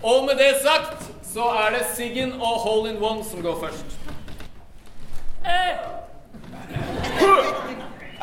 Og 0.04 0.26
med 0.28 0.42
det 0.42 0.52
sagt 0.66 1.08
så 1.32 1.48
er 1.64 1.78
det 1.78 1.86
Siggen 1.96 2.36
og 2.42 2.60
Hole 2.66 2.92
in 2.92 3.00
One 3.00 3.24
som 3.24 3.46
går 3.46 3.62
først. 3.62 4.07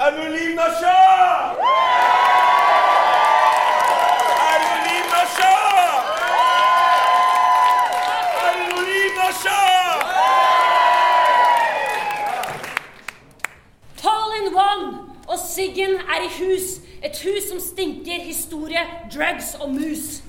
Anonyma 0.04 0.66
Shah! 0.80 1.56
Anonyma 4.52 5.22
Shah! 5.36 5.92
Anonyma 8.48 9.28
Shah! 9.42 9.94
Tall 13.96 14.30
in 14.40 14.52
one! 14.54 14.84
Og 15.26 15.38
Siggen 15.38 15.94
er 15.94 16.20
i 16.20 16.28
hus. 16.28 16.80
Et 17.02 17.16
hus 17.24 17.48
som 17.48 17.60
stinker 17.60 18.20
historie, 18.20 18.80
drugs 19.14 19.54
og 19.60 19.70
mus. 19.70 20.22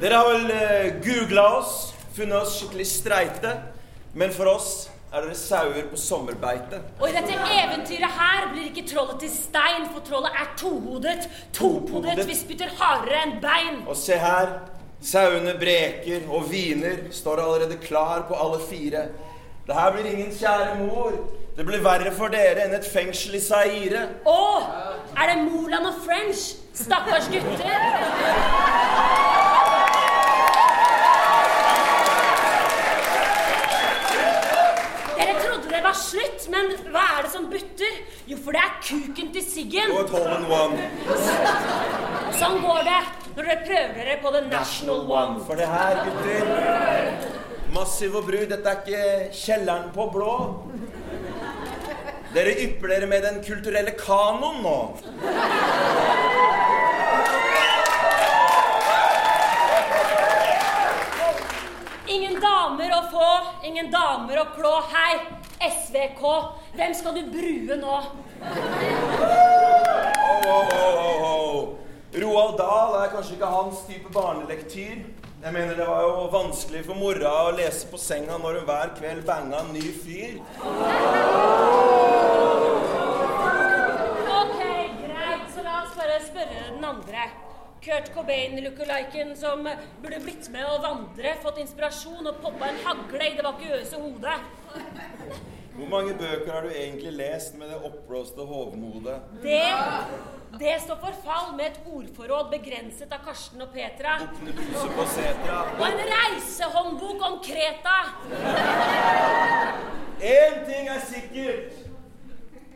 Dere 0.00 0.14
har 0.14 0.28
vel 0.30 0.50
eh, 0.54 0.94
googla 1.02 1.42
oss, 1.58 1.94
funnet 2.14 2.38
oss 2.38 2.60
skikkelig 2.60 2.86
streite. 2.86 3.77
Men 4.14 4.32
for 4.32 4.48
oss 4.50 4.88
er 5.12 5.24
dere 5.24 5.36
sauer 5.38 5.86
på 5.90 5.96
sommerbeite. 6.00 6.80
Og 7.00 7.08
i 7.08 7.14
dette 7.16 7.32
eventyret 7.32 8.16
her 8.18 8.48
blir 8.52 8.68
ikke 8.70 8.86
trollet 8.90 9.20
til 9.22 9.30
stein, 9.32 9.86
for 9.92 10.04
trollet 10.04 10.34
er 10.36 10.50
tohodet. 10.60 11.28
Topodet. 11.56 12.26
Vi 12.28 12.36
spytter 12.36 12.72
hardere 12.80 13.22
enn 13.26 13.38
bein. 13.42 13.82
Og 13.86 13.96
se 13.96 14.18
her. 14.20 14.58
Sauene 14.98 15.52
breker 15.54 16.24
og 16.26 16.48
hviner, 16.50 17.04
står 17.14 17.38
allerede 17.38 17.76
klar 17.78 18.24
på 18.28 18.34
alle 18.34 18.58
fire. 18.70 19.04
Det 19.66 19.74
her 19.76 19.92
blir 19.94 20.08
ingen 20.10 20.32
kjære 20.34 20.78
mor. 20.80 21.12
Det 21.56 21.66
blir 21.66 21.82
verre 21.84 22.10
for 22.14 22.32
dere 22.34 22.64
enn 22.64 22.74
et 22.74 22.86
fengsel 22.86 23.36
i 23.38 23.42
Saire. 23.42 24.02
Å, 24.26 24.40
er 25.14 25.30
det 25.30 25.38
Moland 25.44 25.86
og 25.92 26.02
French? 26.02 26.56
Stakkars 26.74 27.30
gutter. 27.30 27.70
Dere 35.18 35.34
trodde 35.42 35.68
det 35.74 35.82
var 35.82 35.87
slutt, 36.00 36.48
men 36.52 36.72
hva 36.92 37.04
er 37.18 37.26
det 37.26 37.32
som 37.34 37.48
butter? 37.50 38.00
Jo, 38.30 38.38
for 38.44 38.56
det 38.56 38.62
er 38.64 38.76
kuken 38.84 39.32
til 39.34 39.44
Siggen. 39.44 39.92
Og 39.94 40.04
et 40.04 40.14
hole 40.14 40.34
in 40.38 40.46
one. 40.52 40.76
Sånn 42.38 42.60
går 42.62 42.84
det 42.86 43.00
når 43.38 43.46
dere 43.46 43.58
prøver 43.66 43.98
dere 44.02 44.16
på 44.22 44.30
The 44.34 44.40
National 44.50 45.04
One. 45.06 45.42
For 45.46 45.58
det 45.58 45.68
her, 45.70 46.00
gutter 46.06 47.36
Massiv 47.74 48.16
og 48.18 48.24
Bru, 48.26 48.38
dette 48.50 48.72
er 48.72 48.80
ikke 48.82 49.02
kjelleren 49.38 49.90
på 49.94 50.08
blå. 50.14 50.34
Dere 52.34 52.54
ypper 52.64 52.90
dere 52.92 53.06
med 53.10 53.22
den 53.24 53.38
kulturelle 53.44 53.94
kanoen 53.98 54.58
nå. 54.64 54.78
Ingen 62.08 62.40
damer 62.42 62.96
å 62.98 63.02
få, 63.12 63.30
ingen 63.68 63.92
damer 63.92 64.42
å 64.42 64.48
klå. 64.56 64.74
Hei, 64.92 65.12
SVK, 65.58 66.22
hvem 66.74 66.94
skal 66.94 67.16
du 67.18 67.30
brue 67.32 67.76
nå? 67.80 67.96
Oh, 70.48 70.68
oh, 70.72 70.74
oh, 70.74 71.22
oh. 71.30 71.78
Roald 72.22 72.54
Dahl 72.58 72.94
er 73.02 73.10
kanskje 73.12 73.34
ikke 73.36 73.50
hans 73.52 73.82
type 73.88 74.12
barnelektyr. 74.14 75.02
Jeg 75.42 75.52
mener 75.52 75.74
Det 75.74 75.86
var 75.86 76.02
jo 76.02 76.28
vanskelig 76.32 76.84
for 76.86 76.98
mora 76.98 77.32
å 77.46 77.52
lese 77.54 77.86
på 77.90 77.98
senga 78.00 78.38
når 78.38 78.60
hun 78.60 78.68
hver 78.70 78.94
kveld 78.98 79.26
banga 79.26 79.60
en 79.62 79.74
ny 79.74 79.84
fyr. 80.02 80.38
Ok, 84.38 84.62
greit, 85.02 85.44
så 85.54 85.66
la 85.66 85.82
oss 85.82 85.94
bare 85.98 86.18
spørre 86.26 86.64
den 86.72 86.90
andre. 86.94 87.28
Kurt 87.88 88.14
Cobain-lookaliken 88.14 89.36
som 89.36 89.68
burde 90.02 90.18
blitt 90.20 90.50
med 90.52 90.66
å 90.68 90.74
vandre, 90.82 91.30
fått 91.40 91.62
inspirasjon 91.62 92.26
og 92.28 92.42
poppa 92.42 92.68
en 92.68 92.82
hagle 92.84 93.30
i 93.30 93.36
det 93.38 93.46
vakuøse 93.46 94.00
hodet. 94.02 94.34
Hvor 95.72 95.88
mange 95.88 96.12
bøker 96.18 96.52
har 96.52 96.68
du 96.68 96.74
egentlig 96.74 97.14
lest 97.16 97.56
med 97.56 97.72
det 97.72 97.78
oppblåste 97.88 98.44
hovmodet? 98.44 99.16
Det, 99.40 99.64
det 100.60 100.76
står 100.84 101.00
for 101.00 101.16
fall 101.24 101.54
med 101.56 101.70
et 101.70 101.88
ordforråd 101.88 102.52
begrenset 102.58 103.14
av 103.16 103.24
Karsten 103.24 103.64
og 103.64 103.72
Petra. 103.72 104.18
Bukkene 104.26 104.56
Bruse 104.60 104.86
på 105.00 105.10
setra. 105.16 105.64
Og 105.78 105.84
en 105.88 106.06
reisehåndbok 106.12 107.28
om 107.30 107.42
Kreta. 107.48 107.98
Én 110.20 110.64
ting 110.68 110.92
er 110.92 111.06
sikkert. 111.08 111.86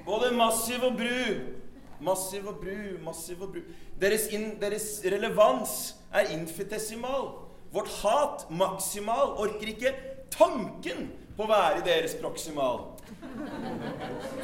Både 0.08 0.32
Massiv 0.40 0.88
og 0.88 0.96
Bru 0.96 1.60
Massiv 2.02 2.48
og 2.50 2.60
Bru, 2.62 2.98
Massiv 3.04 3.42
og 3.42 3.54
Bru 3.54 3.60
Deres, 4.00 4.26
in, 4.34 4.60
deres 4.60 5.02
relevans 5.04 5.94
er 6.12 6.32
infitesimal. 6.34 7.28
Vårt 7.72 7.88
hat 8.02 8.46
maksimal. 8.50 9.36
Orker 9.40 9.70
ikke 9.72 9.92
tanken 10.34 11.10
på 11.36 11.46
å 11.46 11.50
være 11.50 11.84
deres 11.86 12.16
proksimal. 12.20 12.88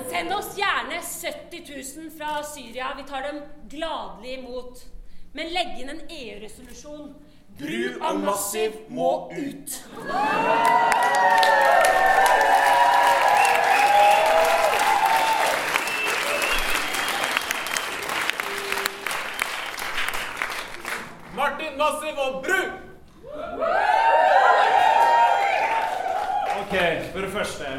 Send 0.09 0.33
oss 0.37 0.55
gjerne 0.57 1.01
70 1.03 1.67
000 1.69 2.13
fra 2.17 2.39
Syria. 2.47 2.93
Vi 2.97 3.09
tar 3.09 3.27
dem 3.29 3.43
gladelig 3.71 4.39
imot. 4.39 4.85
Men 5.37 5.53
legg 5.53 5.83
inn 5.83 5.93
en 5.93 6.05
EU-resolusjon. 6.07 7.11
Bru 7.59 7.99
og 7.99 8.23
Massiv 8.23 8.79
må 8.95 9.11
ut. 9.35 9.81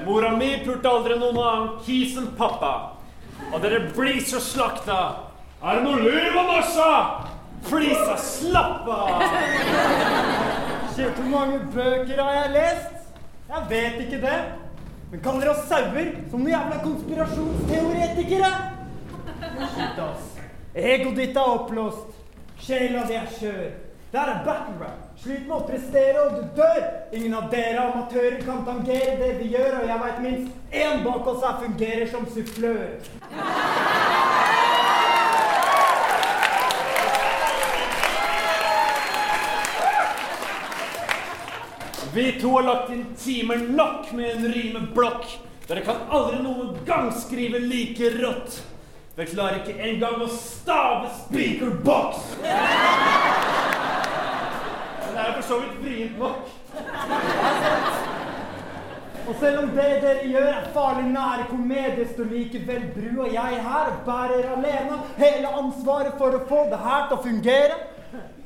Mora 0.10 0.32
mi 0.32 0.58
pulte 0.66 0.90
aldri 0.90 1.16
noen 1.22 1.38
annen 1.38 1.74
kis 1.86 2.16
enn 2.18 2.32
pappa. 2.38 2.98
Og 3.54 3.60
dere 3.62 3.84
blir 3.94 4.18
så 4.26 4.40
slakta. 4.42 4.96
Er 5.62 5.78
det 5.78 5.84
noe 5.86 6.00
liv 6.02 6.38
om 6.40 6.48
norsa? 6.50 6.88
Flisa, 7.70 8.16
slapp 8.18 8.88
av! 8.90 9.22
Hvor 10.98 11.28
mange 11.30 11.60
bøker 11.76 12.22
har 12.24 12.34
jeg 12.40 12.54
lest? 12.56 12.96
Jeg 13.52 13.68
vet 13.70 14.00
ikke 14.08 14.22
det. 14.24 14.40
Men 15.12 15.22
kaller 15.28 15.52
oss 15.52 15.62
sauer 15.70 16.10
som 16.32 16.42
noen 16.42 16.56
jævla 16.56 16.80
konspirasjonsteoretikere? 16.88 18.50
Shit, 19.76 20.02
ass. 20.08 20.26
Egoet 20.74 21.22
ditt 21.22 21.38
er 21.38 21.54
oppblåst. 21.54 22.18
Sjela 22.66 23.06
di 23.06 23.20
er 23.20 23.30
skjør. 23.38 23.70
Det 24.10 24.24
er 24.26 24.42
battle 24.48 24.80
rap. 24.82 25.09
Slit 25.20 25.48
med 25.50 25.56
å 25.58 25.66
prestere, 25.68 26.22
og 26.24 26.36
du 26.38 26.44
dør. 26.56 26.86
Ingen 27.12 27.34
av 27.36 27.50
dere 27.52 27.82
amatører 27.90 28.38
kan 28.46 28.62
tangere 28.64 29.18
det 29.20 29.34
vi 29.42 29.50
gjør, 29.52 29.82
og 29.82 29.90
jeg 29.90 30.00
veit 30.04 30.22
minst 30.24 30.76
én 30.84 31.02
bak 31.04 31.28
oss 31.28 31.42
her 31.44 31.58
fungerer 31.60 32.08
som 32.08 32.24
sufflør. 32.32 32.94
Vi 42.16 42.26
to 42.40 42.56
har 42.56 42.64
lagt 42.70 42.96
inn 42.96 43.04
timer 43.20 43.68
nok 43.76 44.14
med 44.16 44.38
en 44.38 44.48
rimeblokk. 44.56 45.28
Dere 45.68 45.84
kan 45.84 46.08
aldri 46.16 46.40
noen 46.48 46.80
gang 46.88 47.12
skrive 47.20 47.60
like 47.60 48.16
rått. 48.16 48.62
Dere 49.20 49.28
klarer 49.36 49.60
ikke 49.60 49.84
engang 49.84 50.24
å 50.24 50.32
stave 50.32 51.12
speakerbox. 51.26 52.24
Er 55.30 55.34
for 55.34 55.42
så 55.42 55.60
vidt 55.60 55.76
vrient 55.84 56.20
nok. 56.20 56.38
Og 59.28 59.36
selv 59.40 59.60
om 59.60 59.68
det 59.76 59.90
dere 60.02 60.24
gjør 60.26 60.48
er 60.48 60.70
farlig 60.74 61.12
nære 61.12 61.44
komedie, 61.52 62.08
står 62.14 62.32
likevel 62.32 62.88
Bru 62.96 63.22
og 63.28 63.34
jeg 63.34 63.60
her 63.68 63.92
og 63.92 64.00
bærer 64.08 64.48
alene 64.56 64.98
hele 65.20 65.52
ansvaret 65.62 66.18
for 66.18 66.34
å 66.34 66.42
få 66.50 66.64
det 66.72 66.80
her 66.88 67.06
til 67.12 67.18
å 67.20 67.22
fungere. 67.28 67.78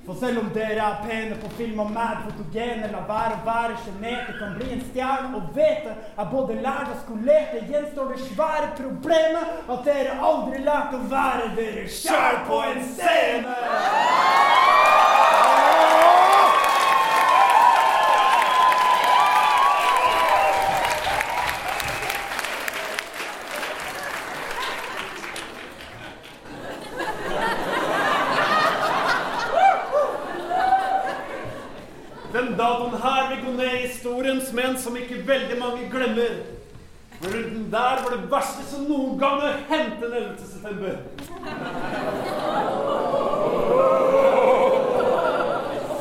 For 0.04 0.20
selv 0.20 0.42
om 0.42 0.50
dere 0.58 0.84
er 0.90 1.00
pene 1.06 1.38
på 1.40 1.54
film 1.56 1.80
og 1.86 1.94
mad 1.96 2.26
fotogene, 2.26 2.92
la 2.92 3.06
være 3.08 3.38
å 3.38 3.46
være 3.48 3.80
sjenerte, 3.86 4.36
kan 4.42 4.58
bli 4.60 4.68
en 4.76 4.84
stjerne 4.90 5.40
og 5.40 5.56
vete 5.56 5.96
er 5.96 6.32
både 6.36 6.60
lært 6.66 6.92
og 6.92 7.00
skolerte, 7.06 7.64
gjenstår 7.72 8.12
det 8.12 8.26
svære 8.26 8.74
problemet 8.82 9.72
at 9.72 9.88
dere 9.88 10.20
aldri 10.20 10.60
lærte 10.68 11.00
å 11.00 11.08
være 11.16 11.54
dere 11.56 11.88
sjæl 11.88 12.44
på 12.52 12.60
en 12.74 12.84
scene. 12.92 13.56
Den 32.34 32.56
datoen 32.58 33.02
her 33.02 33.30
vil 33.30 33.42
gå 33.46 33.52
ned 33.58 33.74
i 33.78 33.82
historiens 33.84 34.48
menn 34.58 34.78
som 34.82 34.96
ikke 34.98 35.20
veldig 35.28 35.58
mange 35.60 35.83
glemmer. 35.94 36.36
For 37.22 37.32
den 37.32 37.68
der 37.72 38.02
var 38.04 38.10
det 38.12 38.32
verste 38.32 38.64
som 38.68 38.88
noen 38.90 39.20
gang 39.20 39.42
har 39.42 39.60
hendt 39.70 40.02
den 40.02 40.14
11. 40.14 40.38
september. 40.54 40.98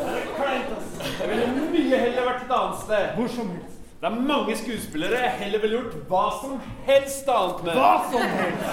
Det 0.03 0.15
er 0.17 0.33
kleint, 0.39 0.73
ass. 0.79 0.89
Jeg 1.21 1.29
ville 1.31 1.47
mye 1.77 2.01
heller 2.01 2.27
vært 2.27 2.43
et 2.47 2.57
annet 2.59 2.81
sted. 2.87 3.13
Hvor 3.19 3.31
som 3.37 3.53
helst. 3.55 3.79
Det 4.03 4.09
er 4.11 4.23
mange 4.33 4.57
skuespillere 4.59 5.19
jeg 5.23 5.35
heller 5.45 5.63
ville 5.63 5.77
gjort 5.77 6.09
hva 6.11 6.23
som 6.41 6.57
helst 6.89 7.29
annet 7.31 7.61
med. 7.69 7.77
Hva 7.79 7.93
som 8.11 8.25
helst. 8.41 8.73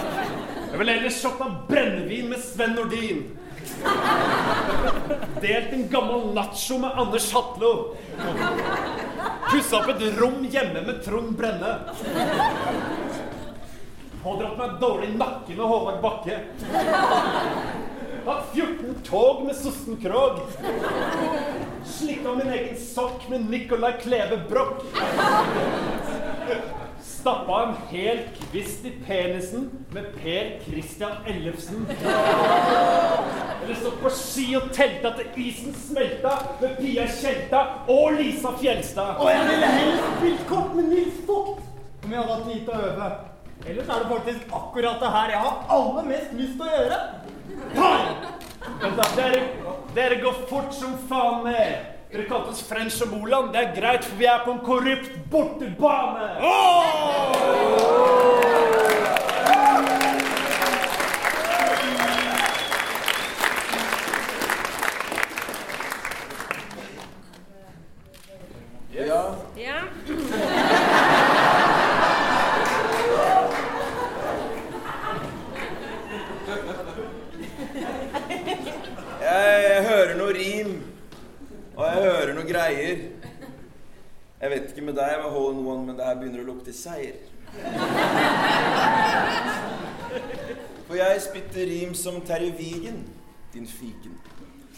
Jeg 0.72 0.80
ville 0.80 0.96
heller 0.98 1.14
shotta 1.14 1.50
brennevin 1.70 2.32
med 2.32 2.42
Sven 2.42 2.74
Nordin. 2.80 3.22
Delt 5.44 5.74
en 5.74 5.86
gammel 5.92 6.32
nacho 6.34 6.80
med 6.82 6.98
Anders 6.98 7.30
Hatlo. 7.36 7.72
Pussa 9.50 9.80
opp 9.80 9.90
et 9.90 10.04
rom 10.20 10.44
hjemme 10.46 10.82
med 10.86 11.00
Trond 11.06 11.32
Brenne. 11.38 11.72
Pådratt 14.22 14.58
meg 14.60 14.76
dårlig 14.82 15.10
nakke 15.18 15.56
med 15.56 15.66
Håvard 15.72 16.02
Bakke. 16.04 16.36
Hatt 18.28 18.52
14 18.54 19.00
tog 19.08 19.46
med 19.48 19.58
Sosten 19.58 19.98
Krog. 20.04 20.44
Slikka 21.86 22.36
min 22.38 22.54
egen 22.54 22.78
sokk 22.78 23.26
med 23.32 23.50
Nicolai 23.50 23.96
Kleve 24.04 24.38
Broch. 24.52 24.86
Stappa 27.02 27.64
en 27.64 27.76
hel 27.90 28.22
kvist 28.38 28.86
i 28.86 28.94
penisen 29.08 29.70
med 29.96 30.14
Per 30.20 30.60
Christian 30.68 31.26
Ellefsen. 31.26 31.88
Eller 33.64 33.76
stått 33.76 34.02
på 34.02 34.10
ski 34.16 34.46
og 34.58 34.70
telta 34.76 35.12
til 35.18 35.42
isen 35.44 35.74
smelta 35.76 36.36
med 36.62 36.78
Pia 36.80 37.08
Tjelta 37.12 37.64
og 37.92 38.16
Lisa 38.20 38.54
Fjelstad. 38.62 39.20
Og 39.20 39.32
jeg 39.32 39.48
ville 39.50 39.72
helst 39.76 40.06
spilt 40.18 40.46
kort 40.50 40.76
med 40.78 40.94
Nils 40.94 41.20
Vogt 41.28 41.66
om 42.06 42.14
jeg 42.14 42.22
hadde 42.22 42.34
hatt 42.34 42.48
tid 42.48 42.62
til 42.66 42.74
å 42.74 42.88
øve. 42.90 43.10
Ellers 43.68 43.90
er 43.92 44.04
det 44.04 44.10
faktisk 44.14 44.54
akkurat 44.62 45.02
det 45.04 45.10
her 45.16 45.34
jeg 45.34 45.42
har 45.46 45.56
aller 45.76 46.06
mest 46.08 46.36
lyst 46.40 46.56
til 46.56 46.66
å 46.66 46.74
gjøre. 46.78 47.00
Vent 48.80 49.00
da, 49.00 49.08
dere, 49.18 49.42
dere 49.96 50.20
går 50.24 50.40
fort 50.50 50.72
som 50.76 50.96
faen 51.10 51.44
med. 51.44 51.90
Dere 52.10 52.26
kalte 52.32 52.56
oss 52.56 52.64
French 52.66 53.02
og 53.06 53.12
Moland. 53.14 53.52
Det 53.54 53.62
er 53.62 53.76
greit, 53.76 54.08
for 54.08 54.18
vi 54.18 54.30
er 54.32 54.42
på 54.46 54.56
en 54.56 54.64
korrupt 54.66 55.20
bortebane. 55.30 56.32
Ja. 56.42 58.19
Noe 80.30 80.38
rim, 80.38 80.84
og 81.76 81.86
jeg 81.88 82.02
hører 82.04 82.36
noe 82.38 82.46
greier. 82.46 83.00
Jeg 84.40 84.52
vet 84.54 84.68
ikke 84.70 84.86
med 84.86 84.96
deg, 85.00 85.16
hva 85.20 85.32
hole 85.34 85.56
in 85.58 85.66
one, 85.66 85.86
men 85.88 85.98
det 85.98 86.06
her 86.06 86.20
begynner 86.20 86.44
å 86.44 86.50
lukte 86.52 86.74
seier. 86.76 87.18
For 90.86 90.98
jeg 91.00 91.24
spytter 91.26 91.70
rim 91.70 91.96
som 91.98 92.22
Terje 92.26 92.54
Vigen, 92.60 93.02
din 93.54 93.68
fiken. 93.68 94.16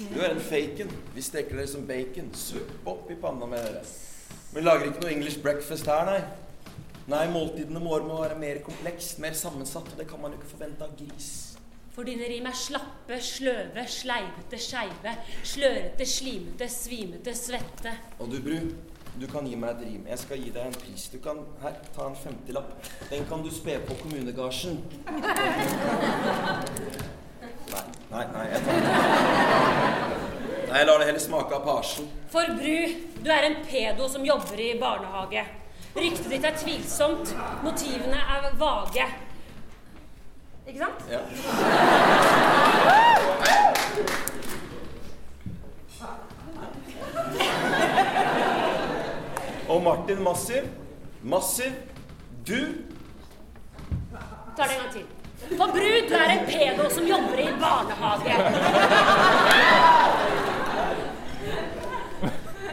Du 0.02 0.18
er 0.22 0.32
en 0.32 0.42
faken. 0.42 0.90
Vi 1.14 1.22
steker 1.22 1.60
dere 1.60 1.68
som 1.70 1.84
bacon. 1.86 2.32
Supp 2.34 2.88
opp 2.90 3.12
i 3.12 3.20
panna 3.22 3.46
med 3.46 3.62
dere. 3.62 3.84
Vi 4.56 4.64
lager 4.64 4.88
ikke 4.88 5.04
noe 5.04 5.14
English 5.14 5.44
breakfast 5.44 5.88
her, 5.92 6.08
nei. 6.08 6.22
Nei, 7.12 7.26
måltidene 7.34 7.82
våre 7.84 8.08
må 8.08 8.22
være 8.24 8.40
mer 8.40 8.64
komplekst, 8.66 9.20
mer 9.22 9.36
sammensatt, 9.38 9.92
og 9.92 10.00
det 10.00 10.08
kan 10.10 10.22
man 10.22 10.34
jo 10.34 10.40
ikke 10.40 10.56
forvente 10.56 10.88
av 10.88 10.96
gris. 10.98 11.51
For 11.92 12.08
dine 12.08 12.24
rim 12.24 12.46
er 12.48 12.56
slappe, 12.56 13.18
sløve, 13.20 13.84
sleivete, 13.88 14.58
skeive, 14.64 15.12
slørete, 15.44 16.06
slimete, 16.08 16.70
svimete, 16.72 17.34
svette. 17.36 17.92
Og 18.20 18.30
du, 18.32 18.38
Bru, 18.46 18.60
du 19.20 19.26
kan 19.28 19.48
gi 19.48 19.58
meg 19.60 19.74
et 19.76 19.82
rim. 19.90 20.06
Jeg 20.08 20.22
skal 20.22 20.40
gi 20.40 20.54
deg 20.56 20.70
en 20.70 20.78
pris. 20.80 21.10
Du 21.12 21.18
kan 21.20 21.42
her, 21.60 21.82
ta 21.92 22.06
en 22.08 22.16
femtilapp. 22.16 22.70
Den 23.10 23.26
kan 23.28 23.44
du 23.44 23.52
spe 23.52 23.76
på 23.90 23.98
kommunegasjen. 24.06 24.80
Nei, 27.72 27.84
nei, 28.14 28.24
nei, 28.38 28.46
jeg 28.54 28.62
tar 28.68 28.78
den. 28.78 28.88
Nei, 30.72 30.78
jeg 30.78 30.88
lar 30.88 31.02
det 31.02 31.10
heller 31.10 31.26
smake 31.26 31.58
av 31.58 31.66
pasjen. 31.68 32.08
For 32.32 32.54
Bru, 32.56 32.78
du 33.20 33.34
er 33.36 33.50
en 33.50 33.58
pedo 33.68 34.08
som 34.14 34.24
jobber 34.24 34.64
i 34.64 34.70
barnehage. 34.80 35.44
Ryktet 35.92 36.32
ditt 36.32 36.48
er 36.48 36.56
tvilsomt, 36.56 37.36
motivene 37.66 38.24
er 38.38 38.48
vage. 38.56 39.10
Ikke 40.72 40.84
sant? 40.84 41.12
Ja. 41.12 41.20
Og 49.70 49.84
Martin 49.84 50.24
Massiv. 50.24 50.64
Massiv. 51.24 51.72
Du 52.48 52.54
Tar 54.58 54.64
det 54.64 54.72
en 54.72 54.82
gang 54.82 54.94
til. 54.94 55.06
For 55.58 55.68
brud, 55.68 56.10
du 56.10 56.16
er 56.16 56.30
en 56.38 56.46
pedo 56.46 56.90
som 56.90 57.04
jobber 57.08 57.40
i 57.40 57.48
barnehage. 57.60 58.36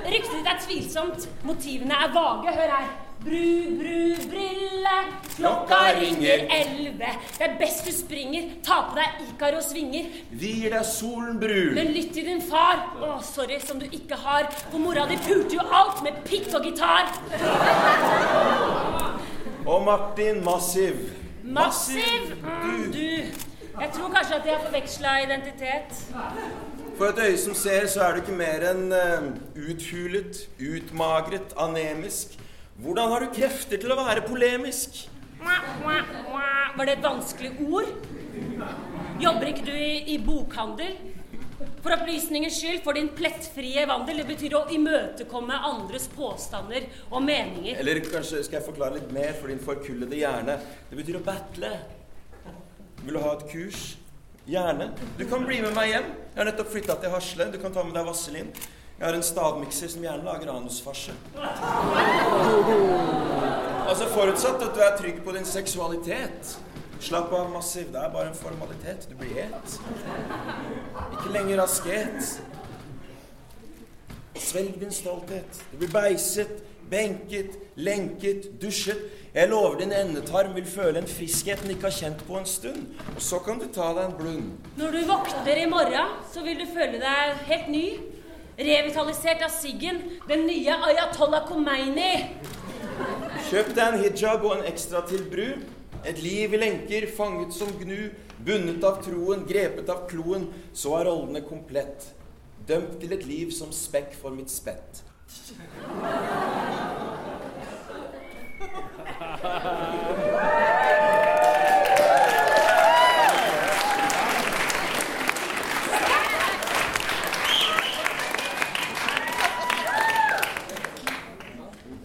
Ryktet 0.07 0.33
ditt 0.37 0.47
er 0.47 0.59
tvilsomt, 0.67 1.29
motivene 1.43 1.95
er 1.95 2.15
vage. 2.15 2.55
Hør 2.61 2.71
her. 2.77 2.89
Bru, 3.25 3.47
bru, 3.83 4.68
brille, 4.89 5.13
klokka 5.37 6.01
ringer 6.01 6.47
elleve. 6.51 7.07
Det 7.39 7.45
er 7.47 7.59
best 7.59 7.87
du 7.87 7.93
springer, 7.93 8.43
ta 8.65 8.81
på 8.89 8.97
deg 8.99 9.21
Ikaros 9.29 9.75
vinger. 9.75 10.09
Vi 10.31 10.53
gir 10.63 10.75
deg 10.75 10.87
solen, 10.87 11.39
brun. 11.41 11.75
Men 11.75 11.93
lytt 11.95 12.13
til 12.15 12.27
din 12.29 12.43
far. 12.43 12.85
Å, 13.01 13.19
sorry, 13.25 13.61
som 13.65 13.81
du 13.81 13.87
ikke 13.87 14.19
har. 14.25 14.49
For 14.71 14.79
mora 14.83 15.07
di 15.11 15.19
pulte 15.27 15.59
jo 15.59 15.67
alt 15.81 16.03
med 16.07 16.23
pikk 16.29 16.51
og 16.59 16.69
gitar. 16.69 17.13
Og 19.69 19.83
Martin 19.85 20.41
Massiv. 20.45 20.97
Massiv! 21.45 22.31
Mm, 22.41 22.87
du. 22.93 23.11
Jeg 23.79 23.91
tror 23.95 24.09
kanskje 24.15 24.39
at 24.39 24.47
de 24.47 24.51
har 24.55 24.63
forveksla 24.65 25.13
identitet. 25.27 25.93
For 26.97 27.13
et 27.13 27.21
øye 27.27 27.39
som 27.39 27.55
ser, 27.55 27.87
så 27.87 28.07
er 28.07 28.17
du 28.17 28.23
ikke 28.23 28.39
mer 28.39 28.65
enn 28.71 28.89
uh, 28.91 29.29
uthulet, 29.69 30.41
utmagret, 30.57 31.53
anemisk. 31.61 32.39
Hvordan 32.79 33.11
har 33.11 33.25
du 33.25 33.33
krefter 33.35 33.81
til 33.83 33.91
å 33.91 33.99
være 33.99 34.23
polemisk? 34.23 35.01
Var 35.43 36.87
det 36.87 36.93
et 36.93 37.03
vanskelig 37.03 37.51
ord? 37.67 37.89
Jobber 39.19 39.51
ikke 39.51 39.65
du 39.67 39.75
i, 39.75 40.15
i 40.15 40.19
bokhandel? 40.23 40.93
For 41.83 41.91
opplysningens 41.97 42.55
skyld, 42.61 42.85
for 42.85 42.95
din 42.95 43.11
plettfrie 43.19 43.83
vandel. 43.91 44.21
Det 44.23 44.29
betyr 44.29 44.55
å 44.55 44.63
imøtekomme 44.75 45.59
andres 45.73 46.07
påstander 46.13 46.87
og 47.11 47.27
meninger. 47.27 47.81
Eller 47.83 47.99
kanskje 48.07 48.45
skal 48.47 48.61
jeg 48.61 48.69
forklare 48.69 49.01
litt 49.01 49.11
mer 49.15 49.35
for 49.35 49.51
din 49.51 49.63
forkullede 49.63 50.23
hjerne. 50.23 50.61
Det 50.87 51.03
betyr 51.03 51.19
å 51.19 51.27
battle. 51.27 51.75
Vil 53.03 53.19
du 53.19 53.23
ha 53.25 53.35
et 53.35 53.47
kurs? 53.51 53.85
Gjerne. 54.49 54.93
Du 55.19 55.27
kan 55.29 55.43
bli 55.45 55.59
med 55.67 55.75
meg 55.75 55.97
hjem. 55.97 56.13
Jeg 56.31 56.39
har 56.39 56.53
nettopp 56.53 56.71
flytta 56.73 57.01
til 57.03 57.11
Hasle. 57.13 57.51
Du 57.51 57.59
kan 57.59 57.75
ta 57.75 57.83
med 57.83 57.99
deg 57.99 58.07
vaselin. 58.07 58.55
Jeg 58.99 59.07
har 59.07 59.15
en 59.15 59.23
stavmikser 59.23 59.91
som 59.93 60.03
gjerne 60.03 60.25
lager 60.27 60.49
anusfarse. 60.51 61.13
Altså 63.89 64.09
forutsatt 64.11 64.65
at 64.67 64.75
du 64.75 64.81
er 64.83 64.97
trygg 64.99 65.21
på 65.23 65.35
din 65.37 65.47
seksualitet. 65.47 66.57
Slapp 67.01 67.31
av, 67.33 67.47
Massiv. 67.53 67.93
Det 67.93 68.01
er 68.03 68.11
bare 68.11 68.33
en 68.33 68.35
formalitet. 68.35 69.07
Du 69.07 69.15
blir 69.21 69.39
het. 69.39 69.77
Ikke 71.13 71.31
lenger 71.31 71.63
asket. 71.63 72.41
Svelg 74.35 74.81
din 74.83 74.91
stolthet. 74.93 75.63
Du 75.71 75.79
blir 75.79 75.95
beiset, 75.95 76.59
benket, 76.91 77.55
lenket, 77.77 78.51
dusjet. 78.59 78.99
Jeg 79.35 79.49
lover 79.49 79.79
din 79.79 79.95
endetarm 79.95 80.59
vil 80.59 80.67
føle 80.67 80.99
en 80.99 81.07
friskhet 81.07 81.63
den 81.63 81.77
ikke 81.77 81.87
har 81.87 81.99
kjent 82.01 82.27
på 82.27 82.35
en 82.41 82.47
stund. 82.51 82.87
Og 83.15 83.23
så 83.23 83.39
kan 83.47 83.63
du 83.63 83.71
ta 83.71 83.93
deg 83.95 84.09
en 84.09 84.19
blund. 84.19 84.53
Når 84.77 84.91
du 84.91 85.03
våkner 85.07 85.63
i 85.63 85.71
morgen, 85.71 86.15
så 86.35 86.43
vil 86.43 86.59
du 86.59 86.67
føle 86.75 86.99
deg 86.99 87.45
helt 87.47 87.71
ny. 87.71 87.89
Revitalisert 88.59 89.43
av 89.43 89.49
siggen. 89.49 90.03
Den 90.29 90.47
nye 90.47 90.75
Ayatollah 90.91 91.45
Khomeini. 91.47 92.15
Kjøp 93.49 93.69
deg 93.77 93.85
en 93.85 94.01
hijab 94.03 94.47
og 94.49 94.57
en 94.57 94.65
ekstra 94.67 95.05
til 95.07 95.23
bru. 95.31 95.47
Et 96.03 96.19
liv 96.23 96.55
i 96.55 96.59
lenker, 96.59 97.07
fanget 97.15 97.55
som 97.55 97.71
gnu, 97.79 98.11
bundet 98.43 98.83
av 98.87 98.99
troen, 99.05 99.47
grepet 99.47 99.91
av 99.95 100.09
kloen. 100.11 100.49
Så 100.75 100.97
er 100.99 101.07
rollene 101.07 101.45
komplett. 101.47 102.11
Dømt 102.67 102.99
til 102.99 103.15
et 103.15 103.27
liv 103.31 103.55
som 103.55 103.71
spekk 103.75 104.19
for 104.19 104.35
mitt 104.35 104.51
spett. 104.51 105.05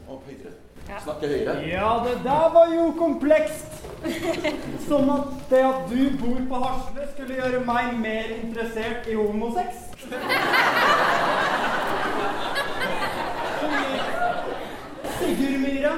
Opp 0.08 0.26
høyere. 0.28 0.52
Snakke 1.04 1.28
høyere. 1.28 1.56
Ja, 1.94 2.00
det 2.10 2.24
der 2.24 2.50
var 2.54 2.68
jo 2.76 2.92
komplekst. 2.98 3.66
Som 4.88 5.10
at 5.10 5.26
det 5.50 5.60
at 5.66 5.90
du 5.90 6.10
bor 6.18 6.40
på 6.50 6.62
Hasle, 6.64 7.04
skulle 7.14 7.36
gjøre 7.36 7.60
meg 7.68 7.92
mer 8.02 8.32
interessert 8.34 9.06
i 9.06 9.14
homosex. 9.14 9.84
Sigurd 15.20 15.60
Myhre, 15.62 15.92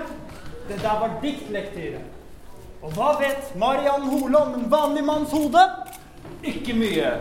det 0.67 0.81
der 0.81 0.99
var 0.99 1.15
diktlektyre. 1.23 2.01
Og 2.83 2.91
hva 2.97 3.13
vet 3.21 3.55
Mariann 3.55 4.09
Hole 4.11 4.41
om 4.41 4.53
en 4.59 4.67
vanlig 4.71 5.05
manns 5.07 5.31
hode? 5.31 5.63
Ikke 6.43 6.75
mye. 6.75 7.13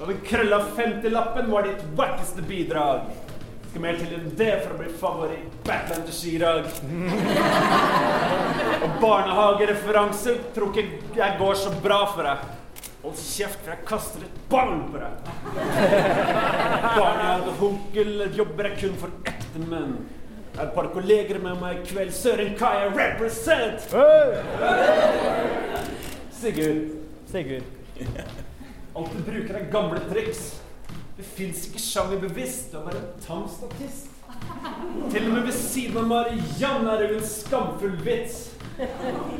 Og 0.00 0.08
den 0.08 0.24
krølla 0.24 0.64
50-lappen 0.72 1.52
var 1.52 1.68
ditt 1.68 1.84
vakreste 2.00 2.48
bidrag. 2.48 3.12
Skal 3.72 3.80
mer 3.80 3.96
til 3.96 4.10
enn 4.12 4.26
det 4.36 4.50
for 4.60 4.74
å 4.74 4.78
bli 4.82 4.90
favoritt 5.00 5.52
Batland 5.64 6.10
i 6.28 6.32
dag. 6.36 6.66
Og 8.84 8.98
barnehagereferanser 9.00 10.42
tror 10.52 10.76
ikke 10.76 11.16
jeg 11.16 11.38
går 11.38 11.54
så 11.56 11.72
bra 11.80 12.02
for 12.10 12.20
deg. 12.28 12.42
Hold 13.00 13.16
kjeft, 13.16 13.62
for 13.62 13.72
jeg 13.72 13.86
kaster 13.88 14.26
et 14.26 14.36
ball 14.52 14.74
på 14.92 15.00
deg. 15.00 15.24
Barnehagehunkel 16.98 18.12
jobber 18.36 18.68
jeg 18.68 18.76
kun 18.82 18.98
for 19.06 19.32
ekte 19.32 19.64
menn. 19.64 19.94
Jeg 20.50 20.58
har 20.58 20.68
et 20.68 20.76
par 20.76 20.92
kolleger 20.92 21.40
med 21.40 21.56
meg 21.64 21.80
i 21.80 21.88
kveld. 21.94 22.12
Søren 22.12 22.52
Kaja 22.60 22.92
represent! 22.92 23.88
Sigurd. 26.42 26.92
Sigurd. 27.32 27.64
Alt 29.00 29.16
du 29.16 29.24
bruker 29.30 29.56
er 29.62 29.72
gamle 29.72 30.04
triks. 30.12 30.60
Det 31.22 31.28
fins 31.36 31.60
ikke 31.68 31.78
sjangerbevisst 31.78 32.72
å 32.74 32.80
være 32.82 32.98
en 32.98 33.20
tam 33.22 33.42
statist. 33.46 34.08
Til 35.12 35.28
og 35.28 35.36
med 35.36 35.44
ved 35.46 35.54
siden 35.54 36.00
av 36.00 36.08
Mariann 36.10 36.88
er 36.90 37.04
hun 37.04 37.20
en 37.20 37.28
skamfull 37.30 37.94
vits. 38.02 38.40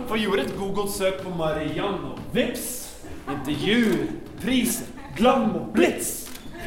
For 0.06 0.14
gjorde 0.20 0.44
et 0.44 0.52
Google-søk 0.60 1.24
på 1.24 1.32
Mariann, 1.34 2.04
og 2.12 2.20
vips! 2.36 2.68
Intervjuer, 3.26 4.12
priser, 4.44 4.86
glam 5.18 5.56
og 5.58 5.72
blits. 5.74 6.12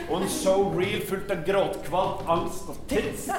Og 0.10 0.17
en 0.19 0.28
showreel 0.36 1.08
fullt 1.08 1.32
av 1.32 1.47
gråtkvalt 1.47 2.28
angst 2.36 2.67
og 2.75 2.84
tits. 2.91 3.30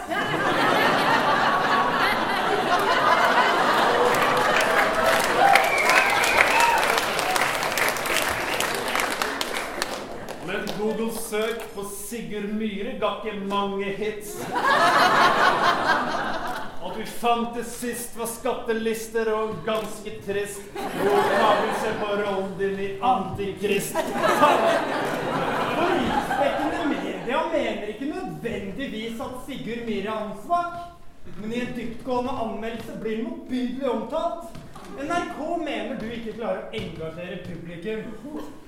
Men 10.87 10.97
Google-søk 10.97 11.75
på 11.75 11.85
Sigurd 11.85 12.53
Myhre 12.55 12.93
ga 13.01 13.09
ikke 13.19 13.41
mange 13.49 13.85
hits. 13.99 14.37
At 16.87 16.99
vi 16.99 17.07
fant 17.11 17.57
det 17.57 17.65
sist, 17.67 18.13
var 18.19 18.29
skattelister 18.31 19.33
og 19.35 19.57
ganske 19.67 20.13
trist. 20.27 20.63
Mottagelse 20.77 21.95
på 22.03 22.11
rollen 22.21 22.53
din 22.61 22.79
i 22.79 22.91
Antikrist. 23.03 23.99
Riksdekkende 25.81 26.85
media 26.93 27.41
mener 27.53 27.91
ikke 27.91 28.13
nødvendigvis 28.13 29.21
at 29.27 29.35
Sigurd 29.49 29.83
Myhre 29.89 30.07
er 30.07 30.21
ansvak. 30.21 30.79
Men 31.41 31.53
i 31.53 31.65
en 31.65 31.75
dyptgående 31.81 32.31
anmeldelse 32.45 33.01
blir 33.03 33.17
han 33.17 33.27
motbydelig 33.33 33.91
omtalt. 33.91 34.55
NRK 34.97 35.57
mener 35.65 35.99
du 36.01 36.07
ikke 36.09 36.33
klarer 36.39 36.63
å 36.65 36.71
engasjere 36.79 37.43
publikum. 37.45 38.01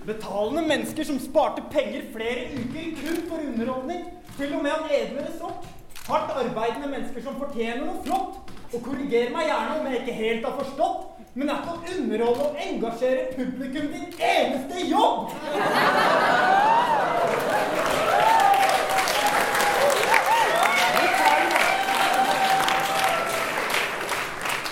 Betalende 0.04 0.64
mennesker 0.68 1.06
som 1.08 1.20
sparte 1.22 1.62
penger 1.72 2.04
flere 2.12 2.50
uker 2.52 2.90
kun 2.98 3.22
for 3.30 3.40
underholdning. 3.40 4.02
Til 4.36 4.52
og 4.58 4.62
med 4.66 4.74
av 4.74 4.92
edlere 4.92 5.32
sort. 5.38 5.64
Hardt 6.08 6.34
arbeidende 6.36 6.90
mennesker 6.92 7.24
som 7.24 7.38
fortjener 7.40 7.80
noe 7.86 8.02
flott. 8.04 8.52
Og 8.74 8.84
korriger 8.84 9.32
meg 9.32 9.48
gjerne 9.48 9.78
om 9.78 9.88
jeg 9.88 10.02
ikke 10.02 10.18
helt 10.18 10.44
har 10.44 10.58
forstått. 10.60 11.24
Men 11.38 11.48
er 11.48 11.62
ikke 11.62 11.72
å 11.72 11.96
underholde 11.96 12.50
og 12.50 12.60
engasjere 12.66 13.24
publikum 13.32 13.88
din 13.94 14.12
eneste 14.20 14.84
jobb? 14.90 15.32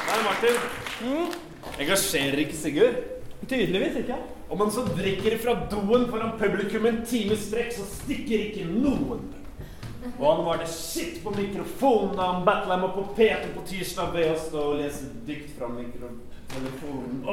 Nei, 0.07 0.21
Martin. 0.29 0.65
Engasjerer 1.79 2.39
ikke 2.47 2.57
Sigurd? 2.57 2.95
Tydeligvis 3.49 3.97
ikke. 4.01 4.17
Om 4.51 4.59
man 4.59 4.71
så 4.73 4.81
drikker 4.97 5.39
fra 5.39 5.55
doen 5.71 6.07
foran 6.11 6.39
publikum 6.39 6.87
en 6.87 7.03
time 7.07 7.37
strekk, 7.37 7.73
så 7.77 7.85
stikker 7.91 8.39
ikke 8.49 8.65
noen. 8.71 9.27
Og 10.19 10.37
han 10.37 10.45
var 10.47 10.57
det 10.63 10.69
shit 10.71 11.19
på 11.25 11.31
mikrofonen 11.35 12.17
da 12.17 12.23
han 12.31 12.47
battla 12.47 12.77
med 12.81 12.95
på 12.95 13.05
Peter 13.17 13.51
på 13.55 13.65
tirsdag 13.67 14.15
ved 14.15 14.31
å 14.31 14.39
stå 14.39 14.63
og 14.71 14.81
lese 14.81 15.11
dikt 15.27 15.51
fra 15.59 15.69
mikrotelefonen. 15.73 17.27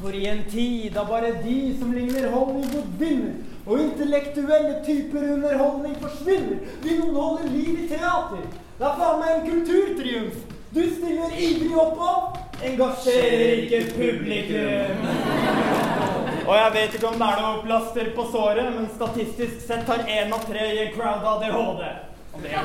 For 0.00 0.16
i 0.16 0.26
en 0.28 0.44
tid 0.50 0.92
da 0.96 1.04
bare 1.08 1.42
de 1.44 1.58
som 1.78 1.92
ligner 1.92 2.30
Hollywood 2.32 2.90
vinner, 2.98 3.34
og 3.68 3.80
intellektuelle 3.84 4.78
typer 4.86 5.32
underholdning 5.34 5.96
forsvinner, 6.00 6.58
vil 6.82 7.02
noen 7.02 7.18
holde 7.20 7.50
liv 7.52 7.82
i 7.84 7.88
teater. 7.90 8.46
Det 8.78 8.86
er 8.86 9.00
faen 9.02 9.20
meg 9.20 9.34
en 9.34 9.48
kulturtriumf. 9.50 10.57
Du 10.74 10.82
stiller 10.96 11.30
ivrig 11.38 11.76
opp 11.80 11.98
og 11.98 12.64
engasjerer 12.64 13.62
ikke 13.62 13.78
publikum. 13.94 15.06
Og 16.48 16.56
jeg 16.56 16.70
vet 16.74 16.94
ikke 16.94 17.08
om 17.08 17.16
det 17.20 17.28
er 17.28 17.40
noe 17.40 17.62
plaster 17.64 18.10
på 18.16 18.26
såret, 18.32 18.68
men 18.74 18.90
statistisk 18.92 19.62
sett 19.64 19.88
har 19.88 20.04
én 20.04 20.32
av 20.32 20.44
tre 20.48 20.66
i 20.82 20.90
crowd 20.92 21.24
ADHD. 21.32 21.82
Og 22.34 22.42
det 22.44 22.52
er 22.52 22.60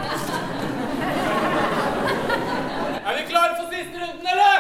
Er 3.03 3.15
vi 3.17 3.23
klare 3.31 3.55
for 3.59 3.71
siste 3.71 3.95
runden, 4.03 4.27
eller? 4.33 4.57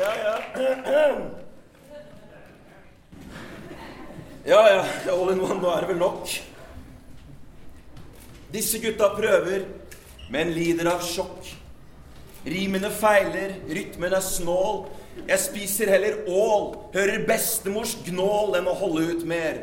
Ja, 0.00 0.12
ja. 0.24 0.32
Ja, 4.44 4.70
ja. 4.70 4.84
All 5.12 5.32
in 5.32 5.40
one, 5.40 5.60
nå 5.62 5.70
er 5.70 5.84
det 5.84 5.92
vel 5.92 6.00
nok. 6.02 6.32
Disse 8.52 8.80
gutta 8.82 9.12
prøver, 9.14 9.68
men 10.32 10.50
lider 10.52 10.90
av 10.92 11.04
sjokk. 11.06 11.46
Rimene 12.42 12.90
feiler, 12.90 13.54
rytmen 13.70 14.12
er 14.12 14.24
snål. 14.26 14.88
Jeg 15.28 15.38
spiser 15.44 15.92
heller 15.92 16.24
ål, 16.26 16.72
hører 16.96 17.22
bestemors 17.28 17.94
gnål 18.02 18.58
enn 18.58 18.66
å 18.66 18.74
holde 18.80 19.04
ut 19.12 19.22
mer. 19.28 19.62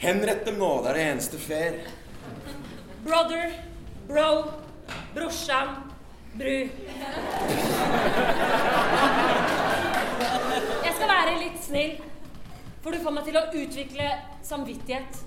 Henrett 0.00 0.46
dem 0.48 0.56
nå, 0.62 0.70
det 0.82 0.90
er 0.90 0.98
det 0.98 1.04
eneste 1.10 1.40
fair. 1.42 1.76
Brother, 3.04 3.52
bro, 4.08 4.30
brorsan, 5.12 5.76
bru. 6.38 6.56
Jeg 10.84 10.96
skal 10.96 11.08
være 11.10 11.38
litt 11.42 11.60
snill, 11.66 11.98
for 12.84 12.92
du 12.92 13.00
får 13.00 13.16
meg 13.16 13.24
til 13.24 13.40
å 13.40 13.46
utvikle 13.48 14.10
samvittighet. 14.44 15.22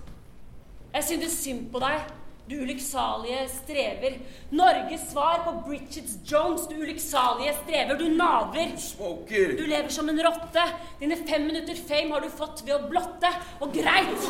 Jeg 0.93 1.06
synes 1.08 1.38
synd 1.41 1.72
på 1.74 1.82
deg, 1.82 2.12
du 2.48 2.54
ulykksalige 2.62 3.41
strever. 3.52 4.20
Norges 4.56 5.10
svar 5.10 5.41
på 5.43 5.56
Bridget 5.65 6.13
Jones, 6.30 6.67
du 6.70 6.78
ulykksalige 6.78 7.56
strever. 7.63 7.98
Du 8.00 8.06
naver. 8.13 8.72
Smoker. 8.80 9.58
Du 9.58 9.65
lever 9.67 9.89
som 9.91 10.08
en 10.08 10.22
rotte. 10.30 10.63
Dine 11.02 11.17
fem 11.28 11.50
minutter 11.50 11.82
fame 11.89 12.13
har 12.13 12.24
du 12.24 12.32
fått 12.32 12.63
ved 12.63 12.78
å 12.78 12.88
blotte. 12.88 13.34
Og 13.60 13.74
greit, 13.76 14.30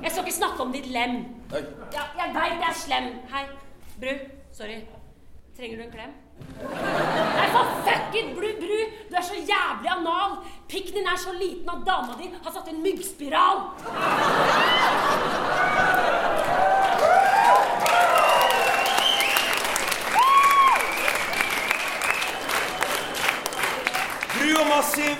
jeg 0.00 0.10
skal 0.10 0.24
ikke 0.24 0.38
snakke 0.40 0.66
om 0.66 0.74
ditt 0.74 0.90
lem. 0.90 1.20
Ja, 1.52 2.08
jeg 2.24 2.34
veit 2.34 2.58
jeg 2.58 2.68
er 2.72 2.82
slem. 2.82 3.10
Hei, 3.30 3.46
Bru. 4.00 4.14
Sorry. 4.56 4.82
Trenger 5.54 5.78
du 5.78 5.86
en 5.86 5.94
klem? 5.94 6.20
Nei, 7.36 7.48
for 7.52 7.64
fuck 7.84 8.12
Bru, 8.34 8.48
Bru! 8.60 8.80
Du 9.10 9.14
er 9.16 9.22
så 9.22 9.34
jævlig 9.34 9.90
anal. 9.90 10.38
Pikken 10.68 10.94
din 10.94 11.06
er 11.06 11.18
så 11.18 11.32
liten 11.32 11.68
at 11.68 11.86
dama 11.86 12.14
di 12.18 12.30
har 12.44 12.52
satt 12.52 12.68
en 12.68 12.82
myggspiral. 12.82 13.58
Bru 24.34 24.60
og 24.62 24.66
Massiv, 24.76 25.18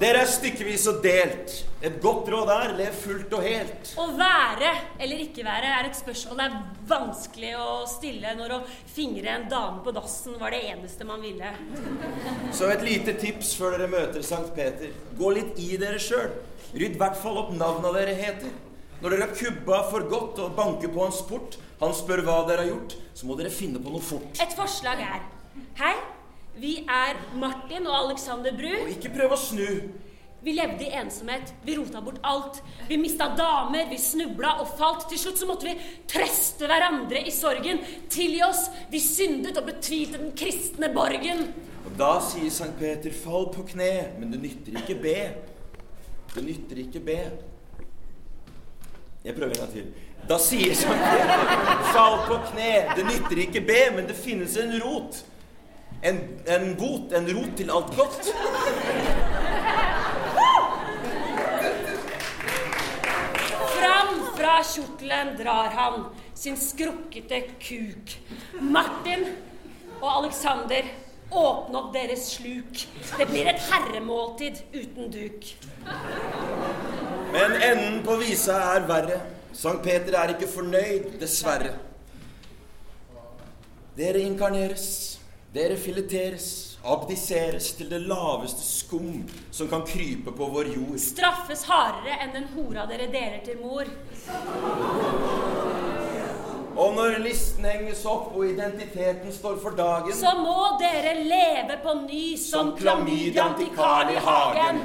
dere 0.00 0.22
er 0.22 0.30
stykkevis 0.30 0.84
og 0.90 1.00
delt. 1.04 1.54
Et 1.84 1.96
godt 2.02 2.28
råd 2.32 2.50
er 2.50 2.72
lev 2.78 2.96
fullt 2.98 3.34
og 3.38 3.44
helt. 3.46 3.92
Å 3.98 4.06
være 4.18 4.72
eller 4.98 5.22
ikke 5.22 5.44
være 5.46 5.70
er 5.78 5.88
et 5.88 5.98
spørsmål 5.98 6.40
det 6.40 6.46
er 6.48 6.56
vanskelig 6.90 7.52
å 7.60 7.68
stille 7.90 8.34
når 8.38 8.56
å 8.56 8.60
fingre 8.94 9.34
en 9.36 9.46
dame 9.50 9.82
på 9.86 9.94
dassen 9.94 10.38
var 10.40 10.54
det 10.54 10.64
eneste 10.72 11.06
man 11.06 11.22
ville. 11.22 11.52
Så 12.54 12.70
et 12.72 12.84
lite 12.86 13.14
tips 13.20 13.54
før 13.58 13.76
dere 13.76 13.90
møter 13.92 14.26
Sankt 14.26 14.54
Peter. 14.58 14.90
Gå 15.18 15.32
litt 15.36 15.58
i 15.62 15.76
dere 15.80 16.02
sjøl. 16.02 16.34
Rydd 16.74 16.98
i 16.98 17.00
hvert 17.00 17.18
fall 17.18 17.38
opp 17.44 17.54
navna 17.56 17.94
dere 17.94 18.18
heter. 18.18 18.52
Når 18.98 19.14
dere 19.14 19.28
har 19.28 19.34
kubba 19.38 19.82
for 19.92 20.10
godt 20.10 20.42
og 20.42 20.54
banker 20.58 20.90
på 20.90 21.04
hans 21.04 21.22
port, 21.28 21.56
han 21.78 21.94
spør 21.94 22.24
hva 22.26 22.40
dere 22.48 22.64
har 22.64 22.72
gjort, 22.72 22.96
så 23.14 23.28
må 23.28 23.38
dere 23.38 23.54
finne 23.54 23.78
på 23.82 23.92
noe 23.94 24.02
fort. 24.02 24.40
Et 24.42 24.54
forslag 24.58 25.02
er 25.06 25.26
Hei, 25.78 25.94
vi 26.60 26.74
er 26.84 27.18
Martin 27.38 27.86
og 27.86 27.96
Alexander 28.04 28.54
Bru. 28.56 28.70
Og 28.82 28.92
ikke 28.96 29.14
prøv 29.14 29.34
å 29.34 29.40
snu. 29.40 29.66
Vi 30.38 30.52
levde 30.54 30.86
i 30.86 30.92
ensomhet, 30.94 31.50
vi 31.66 31.74
rota 31.74 32.00
bort 32.00 32.20
alt. 32.22 32.60
Vi 32.86 32.96
mista 33.00 33.26
damer, 33.36 33.88
vi 33.90 33.98
snubla 33.98 34.54
og 34.62 34.70
falt. 34.78 35.08
Til 35.10 35.18
slutt 35.18 35.40
så 35.40 35.48
måtte 35.48 35.66
vi 35.66 35.74
trøste 36.10 36.68
hverandre 36.70 37.24
i 37.26 37.32
sorgen. 37.34 37.82
Tilgi 38.10 38.44
oss, 38.46 38.68
vi 38.92 39.02
syndet 39.02 39.58
og 39.58 39.66
betvilte 39.66 40.20
den 40.22 40.30
kristne 40.38 40.92
borgen. 40.94 41.48
Og 41.88 41.94
da 41.98 42.14
sier 42.22 42.54
Sankt 42.54 42.78
Peter, 42.78 43.14
fall 43.14 43.48
på 43.54 43.66
kne, 43.72 43.92
men 44.20 44.30
det 44.30 44.42
nytter 44.44 44.78
ikke 44.78 44.98
be. 45.02 45.16
Det 46.36 46.44
nytter 46.46 46.84
ikke 46.84 47.02
be. 47.02 47.18
Jeg 49.24 49.34
prøver 49.34 49.56
en 49.56 49.64
gang 49.64 49.72
til. 49.74 49.90
Da 50.28 50.38
sier 50.42 50.76
Sankt 50.78 51.02
Peter, 51.02 51.82
fall 51.90 52.20
på 52.28 52.38
kne, 52.52 52.70
det 52.94 53.08
nytter 53.10 53.42
ikke 53.48 53.64
be, 53.66 53.80
men 53.96 54.06
det 54.06 54.14
finnes 54.18 54.54
en 54.62 54.78
rot. 54.84 55.18
En, 56.02 56.20
en 56.46 56.76
bot, 56.78 57.12
en 57.12 57.26
rot 57.36 57.56
til 57.58 57.70
alt 57.74 57.96
godt. 57.96 58.30
Fram 63.78 64.14
fra 64.36 64.54
kjortelen 64.62 65.34
drar 65.40 65.74
han 65.74 66.06
sin 66.38 66.56
skrukkete 66.56 67.42
kuk. 67.58 68.14
Martin 68.60 69.26
og 69.98 70.10
Alexander 70.20 70.86
Åpne 71.28 71.76
opp 71.76 71.90
deres 71.92 72.22
sluk. 72.38 72.86
Det 73.18 73.26
blir 73.28 73.50
et 73.50 73.60
herremåltid 73.68 74.62
uten 74.72 75.10
duk. 75.12 75.50
Men 77.34 77.52
enden 77.60 77.98
på 78.06 78.16
visa 78.22 78.56
er 78.76 78.86
verre. 78.88 79.18
Sankt 79.52 79.84
Peter 79.84 80.16
er 80.16 80.32
ikke 80.32 80.48
fornøyd, 80.48 81.18
dessverre. 81.20 81.74
Dere 83.98 84.22
inkarneres, 84.24 85.17
dere 85.54 85.76
fileteres, 85.80 86.78
abdiseres 86.84 87.72
til 87.78 87.88
det 87.90 88.00
laveste 88.04 88.62
skum 88.62 89.22
som 89.50 89.68
kan 89.68 89.84
krype 89.88 90.32
på 90.36 90.48
vår 90.52 90.74
jord. 90.74 90.98
Straffes 91.00 91.64
hardere 91.70 92.18
enn 92.22 92.34
den 92.36 92.50
hora 92.52 92.84
dere 92.90 93.08
deler 93.12 93.40
til 93.46 93.56
mor. 93.62 93.88
Og 96.78 96.92
når 96.94 97.16
listen 97.24 97.64
henges 97.66 98.04
opp 98.06 98.36
og 98.36 98.44
identiteten 98.46 99.32
står 99.34 99.56
for 99.58 99.74
dagen 99.74 100.14
Så 100.14 100.30
må 100.38 100.76
dere 100.78 101.16
leve 101.24 101.80
på 101.82 101.94
ny 102.04 102.36
som 102.38 102.68
som 102.68 102.76
klamydia 102.78 103.48
antikal 103.48 104.12
I. 104.12 104.20
Hagen. 104.28 104.78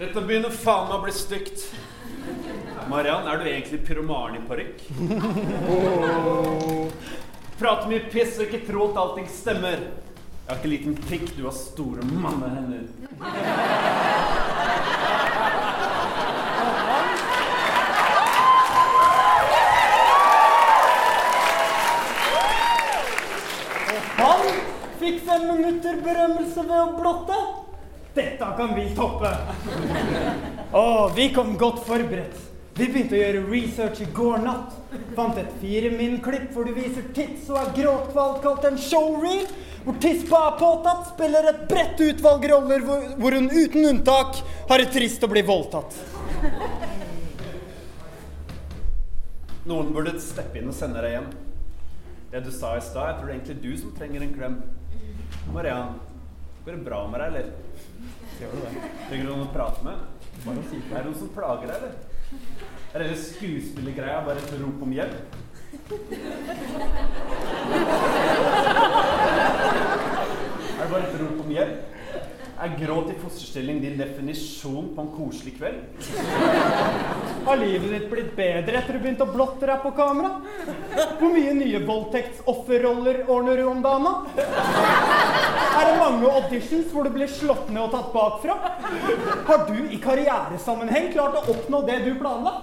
Dette 0.00 0.20
begynner 0.24 0.48
faen 0.48 0.86
meg 0.88 0.94
å 0.96 1.02
bli 1.02 1.12
stygt. 1.12 1.66
Mariann, 2.88 3.26
er 3.28 3.36
du 3.36 3.44
egentlig 3.50 3.82
pyromaren 3.84 4.38
i 4.38 4.46
parykk? 4.48 4.80
Prater 7.60 7.90
mye 7.90 8.06
piss 8.08 8.38
og 8.40 8.46
ikke 8.46 8.62
tro 8.64 8.86
at 8.86 8.96
allting 9.02 9.28
stemmer. 9.28 9.84
Jeg 9.84 10.48
har 10.48 10.56
ikke 10.56 10.72
liten 10.72 10.96
pikk, 11.04 11.36
du 11.36 11.44
har 11.44 11.52
store 11.52 12.00
mannehender. 12.08 12.88
Han 24.16 24.52
fikk 25.04 25.24
fem 25.28 25.50
minutter 25.52 26.00
berømmelse 26.08 26.70
ved 26.72 26.78
å 26.80 26.92
blotte. 26.96 27.42
Dette 28.14 28.52
kan 28.56 28.74
vi 28.74 28.88
toppe. 28.96 29.30
Å, 30.74 30.86
vi 31.14 31.28
kom 31.34 31.56
godt 31.58 31.84
forberedt. 31.86 32.46
Vi 32.74 32.86
begynte 32.88 33.16
å 33.16 33.20
gjøre 33.20 33.42
research 33.50 34.00
i 34.02 34.06
går 34.14 34.40
natt. 34.44 34.76
Fant 35.16 35.38
et 35.38 35.50
firemin-klipp 35.60 36.54
hvor 36.54 36.66
du 36.66 36.72
viser 36.74 37.06
tits 37.14 37.50
og 37.50 37.58
er 37.60 37.74
gråtkvalt 37.76 38.40
kalt 38.44 38.66
en 38.66 38.78
showreel. 38.80 39.44
Hvor 39.84 39.96
Tispa 40.02 40.40
er 40.48 40.58
påtatt, 40.60 41.06
spiller 41.14 41.46
et 41.50 41.62
bredt 41.70 42.00
utvalg 42.04 42.44
roller 42.50 42.82
hvor, 42.84 43.04
hvor 43.20 43.36
hun 43.36 43.48
uten 43.48 43.86
unntak 43.94 44.42
har 44.68 44.82
det 44.82 44.90
trist 44.92 45.24
å 45.24 45.30
bli 45.30 45.44
voldtatt. 45.46 45.96
Noen 49.70 49.94
burde 49.94 50.18
steppe 50.20 50.60
inn 50.60 50.68
og 50.68 50.76
sende 50.76 51.00
deg 51.04 51.16
hjem. 51.18 51.30
Det 52.30 52.44
du 52.44 52.52
sa 52.54 52.74
i 52.76 52.84
stad, 52.84 53.08
jeg 53.08 53.18
tror 53.18 53.26
det 53.26 53.32
er 53.32 53.38
egentlig 53.38 53.58
du 53.64 53.72
som 53.80 53.96
trenger 53.96 54.24
en 54.24 54.36
klem. 54.36 54.60
Mariann, 55.54 55.98
går 56.64 56.76
det 56.76 56.84
bra 56.86 57.02
med 57.10 57.22
deg, 57.22 57.32
eller? 57.32 57.69
Gjør 58.40 58.54
du 58.56 58.60
det? 58.64 58.70
Trenger 59.08 59.26
du 59.26 59.30
noen 59.34 59.42
å 59.44 59.52
prate 59.52 59.84
med? 59.84 59.96
Bare 60.46 60.62
si 60.70 60.78
Er 60.80 60.94
det 60.94 61.02
noen 61.10 61.18
som 61.18 61.28
plager 61.34 61.68
deg, 61.68 61.76
eller? 61.76 61.92
Er 62.94 63.02
det 63.04 63.18
skuespillergreia 63.20 64.22
bare 64.24 64.40
et 64.40 64.54
rop 64.62 64.80
om 64.86 64.94
hjelp? 64.96 65.36
Er 70.70 70.80
det 70.80 70.90
bare 70.94 71.04
et 71.04 71.20
rop 71.20 71.44
om 71.44 71.52
hjelp? 71.52 71.86
Er 72.60 72.74
gråt 72.76 73.08
i 73.12 73.18
fosterstilling 73.20 73.78
din 73.84 74.00
definisjon 74.00 74.90
på 74.96 75.04
en 75.04 75.12
koselig 75.18 75.54
kveld? 75.58 75.80
Har 77.44 77.60
livet 77.60 77.92
ditt 77.92 78.08
blitt 78.10 78.34
bedre 78.36 78.80
etter 78.80 78.96
du 78.96 79.04
begynte 79.04 79.24
å 79.28 79.32
blotte 79.32 79.68
deg 79.68 79.84
på 79.84 79.92
kamera? 79.96 80.32
Hvor 81.20 81.32
mye 81.36 81.54
nye 81.60 81.80
voldtektsofferroller 81.84 83.22
ordner 83.28 83.60
du 83.60 83.68
om 83.68 83.84
dagen, 83.84 84.08
da? 84.08 84.14
Er 85.80 85.86
det 85.86 85.98
mange 86.00 86.28
auditions 86.28 86.90
hvor 86.92 87.06
du 87.06 87.12
blir 87.14 87.30
slått 87.30 87.70
ned 87.72 87.82
og 87.82 87.92
tatt 87.94 88.10
bakfra? 88.14 88.56
Har 89.46 89.64
du 89.68 89.78
i 89.88 90.00
karrieresammenheng 90.02 91.12
klart 91.14 91.38
å 91.40 91.44
oppnå 91.54 91.82
det 91.88 92.00
du 92.04 92.10
planla? 92.20 92.56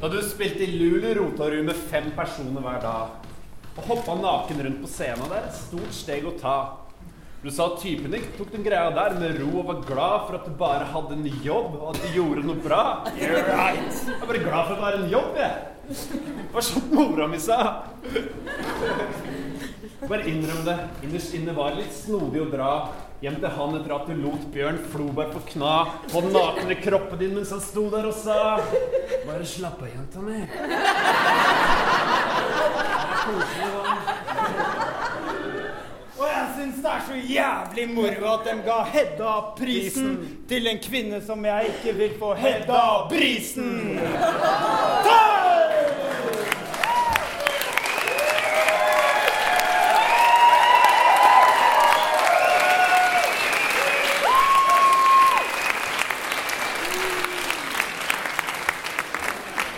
Da 0.00 0.10
du 0.12 0.18
spilte 0.24 0.64
i 0.66 0.72
Lulu, 0.76 1.12
rota 1.20 1.50
med 1.62 1.76
fem 1.90 2.10
personer 2.16 2.64
hver 2.64 2.82
dag. 2.82 3.30
Og 3.76 3.86
hoppa 3.90 4.16
naken 4.18 4.64
rundt 4.64 4.82
på 4.82 4.90
scenen 4.90 5.30
der. 5.30 5.48
Stort 5.52 5.94
steg 5.94 6.26
å 6.28 6.34
ta. 6.40 6.58
Du 7.42 7.50
sa 7.50 7.66
at 7.68 7.80
typen 7.82 8.10
din 8.10 8.24
tok 8.38 8.50
den 8.50 8.64
greia 8.64 8.90
der 8.96 9.14
med 9.20 9.36
ro 9.42 9.60
og 9.60 9.68
var 9.68 9.82
glad 9.86 10.26
for 10.26 10.38
at 10.38 10.46
du 10.48 10.54
bare 10.58 10.86
hadde 10.90 11.14
en 11.18 11.26
jobb, 11.44 11.76
og 11.78 11.92
at 11.92 12.02
du 12.02 12.08
gjorde 12.16 12.42
noe 12.46 12.58
bra. 12.64 12.82
You're 13.20 13.44
right. 13.52 14.00
Jeg 14.08 14.16
er 14.16 14.26
bare 14.26 14.42
glad 14.42 14.62
for 14.66 14.72
at 14.72 14.78
du 14.78 14.84
har 14.86 14.98
en 14.98 15.10
jobb, 15.12 15.36
jeg. 15.38 15.54
Hva 16.52 16.64
sånn 16.64 16.88
mora 16.96 17.28
mi 17.30 17.38
sa. 17.38 17.58
Bare 20.06 20.24
innrøm 20.26 20.64
det. 20.66 20.78
Innerst 21.06 21.36
inne 21.38 21.54
var 21.54 21.74
det 21.74 21.84
litt 21.84 21.94
snodig 21.94 22.42
å 22.42 22.48
dra 22.50 22.72
hjem 23.22 23.38
til 23.40 23.54
han 23.56 23.78
etter 23.78 23.94
at 23.96 24.08
du 24.10 24.18
lot 24.20 24.42
Bjørn 24.52 24.76
Floberg 24.92 25.30
på 25.32 25.40
kna 25.54 25.76
på 26.10 26.20
den 26.20 26.34
nakne 26.34 26.76
kroppen 26.82 27.20
din 27.22 27.32
mens 27.36 27.52
han 27.54 27.62
sto 27.64 27.86
der 27.94 28.10
og 28.10 28.16
sa 28.18 28.58
Bare 29.24 29.46
slapp 29.48 29.80
av, 29.80 29.88
jenta 29.88 30.20
mi. 30.20 30.42
Og 33.26 33.40
jeg 33.42 34.15
syns 36.56 36.76
det 36.82 36.90
er 36.90 37.02
så 37.06 37.14
jævlig 37.14 37.94
moro 37.94 38.32
at 38.34 38.46
de 38.48 38.54
ga 38.64 38.78
Hedda-prisen 38.92 40.12
til 40.48 40.66
en 40.70 40.78
kvinne 40.82 41.20
som 41.26 41.44
jeg 41.44 41.72
ikke 41.74 41.96
vil 41.98 42.18
få 42.18 42.34
Hedda-brisen! 42.34 43.98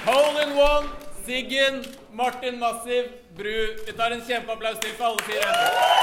Hole 0.07 0.43
in 0.43 0.53
one, 0.57 0.89
Siggen, 1.27 1.85
Martin 2.13 2.59
Massiv, 2.59 3.05
Bru. 3.37 3.59
Vi 3.87 3.93
tar 3.93 4.11
en 4.11 4.23
kjempeapplaus 4.27 4.79
til 4.83 4.95
for 4.99 5.05
alle 5.05 5.23
fire. 5.23 5.98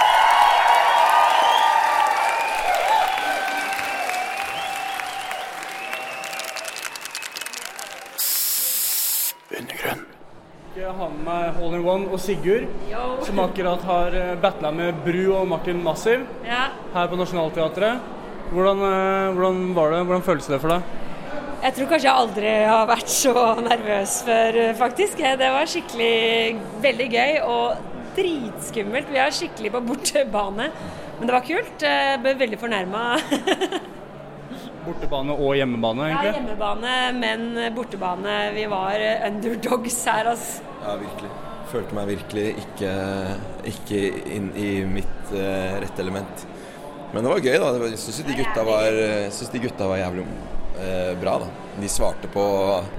Med 11.25 11.55
Hole 11.57 11.79
in 11.79 11.85
One 11.87 12.11
og 12.13 12.19
Sigurd, 12.21 12.67
Yo. 12.91 13.05
som 13.25 13.39
akkurat 13.43 13.81
har 13.87 14.17
battla 14.43 14.71
med 14.75 14.99
Bru 15.05 15.23
og 15.39 15.47
Martin 15.49 15.81
Massiv 15.83 16.25
Ja. 16.45 16.67
her 16.93 17.07
på 17.07 17.17
Nationaltheatret. 17.19 17.99
Hvordan, 18.51 18.77
eh, 18.85 19.33
hvordan 19.33 19.73
var 19.75 19.91
det? 19.91 20.03
Hvordan 20.05 20.21
føles 20.23 20.47
det 20.47 20.61
for 20.61 20.69
deg? 20.69 20.81
Jeg 21.63 21.73
tror 21.73 21.87
kanskje 21.89 22.09
jeg 22.11 22.19
aldri 22.21 22.51
har 22.69 22.85
vært 22.87 23.09
så 23.09 23.33
nervøs 23.61 24.19
før, 24.27 24.59
faktisk. 24.77 25.17
Det 25.17 25.49
var 25.55 25.65
skikkelig 25.65 26.59
veldig 26.83 27.07
gøy 27.09 27.39
og 27.41 27.77
dritskummelt. 28.15 29.09
Vi 29.11 29.17
er 29.17 29.33
skikkelig 29.33 29.71
på 29.73 29.81
bortebane. 29.87 30.69
Men 31.19 31.27
det 31.29 31.33
var 31.33 31.41
kult. 31.47 31.81
Jeg 31.81 32.21
ble 32.21 32.35
veldig 32.35 32.59
fornærma. 32.59 33.03
Bortebane 34.85 35.35
og 35.35 35.55
hjemmebane, 35.57 36.09
Ja, 36.11 36.21
hjemmebane, 36.29 36.95
men 37.17 37.45
bortebane. 37.75 38.37
Vi 38.55 38.65
var 38.71 39.05
underdogs 39.27 39.99
her, 40.05 40.31
altså. 40.33 40.63
Ja, 40.83 40.95
virkelig. 41.01 41.31
Følte 41.71 41.97
meg 41.97 42.11
virkelig 42.13 42.47
ikke, 42.61 42.91
ikke 43.71 44.01
inn 44.35 44.51
i 44.55 44.69
mitt 44.87 45.31
uh, 45.33 45.79
rette 45.81 46.03
element. 46.03 46.45
Men 47.13 47.25
det 47.25 47.31
var 47.31 47.41
gøy, 47.41 47.55
da. 47.61 47.71
Jeg 47.89 48.01
syns 48.03 48.21
de 48.27 48.37
gutta 48.37 48.67
var, 48.67 48.99
synes 49.33 49.51
de 49.53 49.63
gutta 49.65 49.89
var 49.89 50.03
jævlig 50.03 50.27
uh, 50.27 51.13
bra, 51.21 51.39
da. 51.41 51.49
De 51.81 51.89
svarte 51.91 52.29
på 52.31 52.43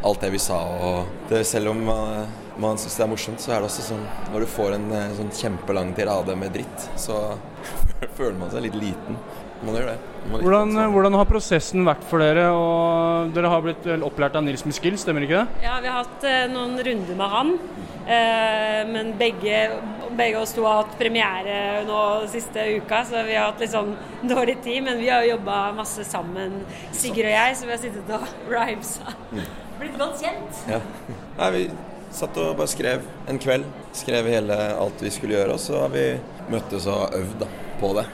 alt 0.03 0.20
det 0.20 0.33
vi 0.35 0.42
sa. 0.42 0.59
Og 0.88 1.31
det, 1.31 1.44
selv 1.49 1.72
om 1.72 1.85
man, 1.87 2.27
man 2.59 2.79
syns 2.81 2.96
det 2.99 3.05
er 3.07 3.11
morsomt, 3.12 3.40
så 3.40 3.55
er 3.55 3.62
det 3.62 3.70
også 3.70 3.87
sånn 3.90 4.05
når 4.33 4.44
du 4.44 4.51
får 4.51 4.77
en 4.77 4.90
eh, 4.96 5.14
sånn 5.18 5.33
kjempelang 5.35 5.92
tirade 5.96 6.37
med 6.38 6.55
dritt, 6.57 6.90
så 7.01 7.20
føler 8.18 8.37
man 8.40 8.53
seg 8.53 8.66
litt 8.66 8.79
liten. 8.81 9.18
Man 9.64 9.77
gjør 9.77 9.92
det. 9.94 10.16
Hvordan, 10.27 10.75
hvordan 10.93 11.17
har 11.19 11.29
prosessen 11.29 11.85
vært 11.87 12.05
for 12.11 12.23
dere? 12.23 12.49
Og 12.55 13.33
dere 13.35 13.51
har 13.53 13.62
blitt 13.65 13.87
opplært 14.07 14.37
av 14.39 14.45
Nils 14.47 14.65
Muskill, 14.67 14.99
stemmer 15.01 15.27
ikke 15.27 15.43
det? 15.43 15.65
Ja, 15.67 15.77
vi 15.85 15.91
har 15.91 16.03
hatt 16.03 16.27
eh, 16.27 16.45
noen 16.53 16.75
runder 16.87 17.19
med 17.19 17.35
han. 17.37 17.53
Eh, 18.07 18.83
men 18.91 19.12
begge, 19.19 19.62
begge 20.19 20.43
oss 20.43 20.55
to 20.57 20.67
har 20.67 20.83
hatt 20.83 20.99
premiere 21.01 21.85
nå 21.87 22.01
siste 22.33 22.67
uka, 22.77 23.03
så 23.09 23.25
vi 23.27 23.37
har 23.39 23.51
hatt 23.51 23.62
litt 23.62 23.75
sånn 23.75 23.95
dårlig 24.27 24.59
tid. 24.67 24.83
Men 24.87 25.03
vi 25.03 25.11
har 25.12 25.25
jo 25.25 25.37
jobba 25.37 25.61
masse 25.79 26.07
sammen, 26.09 26.61
Sigurd 26.97 27.31
og 27.31 27.37
jeg, 27.37 27.59
så 27.59 27.69
vi 27.69 27.77
har 27.77 27.83
sittet 27.83 28.15
og 28.19 28.31
rhymesa. 28.55 29.17
Blitt 29.77 29.99
godt 30.01 30.23
kjent. 30.25 30.65
Ja. 30.71 30.81
Nei, 31.37 31.53
vi 31.59 31.69
Satt 32.17 32.39
og 32.41 32.55
bare 32.57 32.71
skrev 32.71 33.03
en 33.29 33.37
kveld. 33.43 33.67
Skrev 33.97 34.29
hele 34.31 34.57
alt 34.57 35.03
vi 35.05 35.11
skulle 35.12 35.37
gjøre, 35.37 35.57
og 35.59 35.61
så 35.61 35.83
har 35.83 35.91
vi 35.93 36.07
møttes 36.49 36.87
og 36.89 37.12
øvd 37.19 37.43
da, 37.43 37.49
på 37.83 37.91
det. 37.99 38.07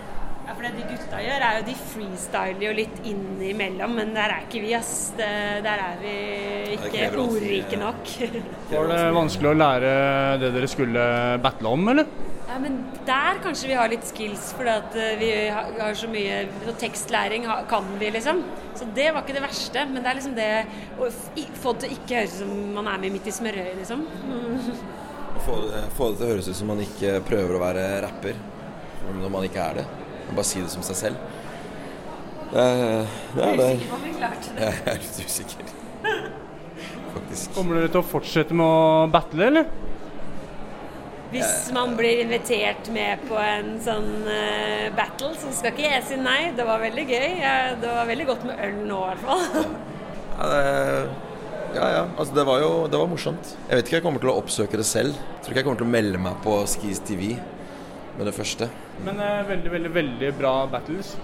For 0.63 0.71
det 0.71 0.79
de 0.79 0.93
gutta 0.95 1.19
gjør, 1.19 1.43
er 1.43 1.57
jo 1.57 1.63
de 1.67 1.73
freestyler 1.75 2.61
jo 2.63 2.73
litt 2.77 2.99
innimellom, 3.11 3.97
men 3.99 4.13
der 4.15 4.31
er 4.31 4.45
ikke 4.45 4.61
vi, 4.63 4.69
ass. 4.79 4.93
Der 5.19 5.65
er 5.73 5.97
vi 5.99 6.13
ikke 6.77 7.09
ordrike 7.19 7.79
nok. 7.81 8.11
Var 8.71 8.91
det 8.93 8.99
vanskelig 9.17 9.49
å 9.51 9.55
lære 9.57 9.89
det 10.39 10.51
dere 10.55 10.69
skulle 10.71 11.07
battle 11.43 11.73
om, 11.73 11.89
eller? 11.91 12.13
Ja, 12.47 12.61
men 12.63 12.77
der 13.09 13.41
kanskje 13.43 13.73
vi 13.73 13.79
har 13.81 13.91
litt 13.91 14.07
skills, 14.07 14.53
for 14.55 14.71
eh, 14.71 15.09
vi 15.19 15.31
har 15.51 15.99
så 15.99 16.11
mye 16.13 16.37
så 16.69 16.77
Tekstlæring 16.85 17.49
kan 17.73 17.89
vi, 17.99 18.13
liksom. 18.15 18.45
Så 18.79 18.87
det 18.95 19.09
var 19.17 19.27
ikke 19.27 19.35
det 19.41 19.43
verste. 19.43 19.83
Men 19.91 19.99
det 19.99 20.13
er 20.13 20.19
liksom 20.21 20.37
det 20.39 20.49
å 20.95 21.09
få 21.65 21.73
det 21.75 21.89
til 21.89 21.89
å 21.89 21.97
ikke 21.97 22.21
høres 22.21 22.37
ut 22.37 22.45
som 22.45 22.55
man 22.77 22.93
er 22.93 23.03
med 23.03 23.17
midt 23.17 23.27
i 23.27 23.35
smørøyet, 23.35 23.81
liksom. 23.81 24.07
Få 25.43 25.59
det, 25.67 25.83
få 25.99 26.13
det 26.13 26.23
til 26.23 26.29
å 26.29 26.31
høres 26.37 26.53
ut 26.53 26.61
som 26.61 26.71
man 26.71 26.85
ikke 26.87 27.17
prøver 27.27 27.59
å 27.59 27.65
være 27.65 27.89
rapper 28.07 28.39
når 29.11 29.35
man 29.35 29.49
ikke 29.51 29.67
er 29.67 29.83
det. 29.83 29.89
Bare 30.33 30.49
si 30.49 30.63
det 30.65 30.71
som 30.73 30.85
seg 30.87 30.97
selv. 30.97 31.17
Det, 32.53 32.65
er- 32.65 33.15
det 33.37 33.47
er 33.47 33.57
det. 33.61 33.71
Usikker 33.77 33.89
på 33.93 33.97
om 33.97 34.05
vi 34.09 34.13
klarte 34.19 34.57
det. 34.57 34.67
Jeg 34.85 34.93
er 34.93 35.01
litt 35.05 35.23
usikker. 35.27 35.73
Faktisk. 37.13 37.55
Kommer 37.57 37.79
dere 37.81 37.91
til 37.93 38.01
å 38.03 38.07
fortsette 38.09 38.57
med 38.57 38.67
å 38.67 39.09
battle, 39.13 39.49
eller? 39.51 39.73
Hvis 41.33 41.71
man 41.73 41.95
blir 41.97 42.19
invitert 42.27 42.91
med 42.93 43.23
på 43.25 43.39
en 43.41 43.79
sånn 43.81 44.09
uh, 44.27 44.91
battle, 44.97 45.31
så 45.41 45.49
skal 45.57 45.73
ikke 45.73 45.87
jeg 45.89 46.05
si 46.11 46.19
nei. 46.21 46.51
Det 46.57 46.67
var 46.69 46.83
veldig 46.83 47.05
gøy. 47.09 47.29
Det 47.81 47.89
var 47.89 48.09
veldig 48.11 48.27
godt 48.29 48.45
med 48.51 48.61
øl 48.67 48.75
nå, 48.91 48.99
i 49.01 49.15
hvert 49.15 49.23
fall. 49.25 49.71
Ja, 50.37 50.51
det, 50.53 50.61
ja, 51.73 51.87
ja. 51.97 52.03
Altså, 52.21 52.35
det 52.37 52.45
var 52.49 52.61
jo 52.61 52.71
det 52.93 53.01
var 53.01 53.09
morsomt. 53.09 53.55
Jeg 53.71 53.81
vet 53.81 53.89
ikke 53.89 53.95
om 53.95 54.01
jeg 54.03 54.07
kommer 54.11 54.25
til 54.27 54.33
å 54.35 54.37
oppsøke 54.43 54.81
det 54.83 54.85
selv. 54.89 55.17
Jeg 55.17 55.41
tror 55.47 55.55
ikke 55.55 55.63
jeg 55.63 55.69
kommer 55.71 55.81
til 55.81 55.89
å 55.89 55.95
melde 55.95 56.21
meg 56.29 56.37
på 56.45 56.59
Skis 56.69 57.01
TV 57.09 57.31
med 58.19 58.29
det 58.29 58.35
første. 58.37 58.69
Men 59.07 59.21
eh, 59.21 59.39
veldig, 59.49 59.73
veldig, 59.77 59.95
veldig 59.95 60.33
bra 60.39 60.55
battles. 60.73 61.15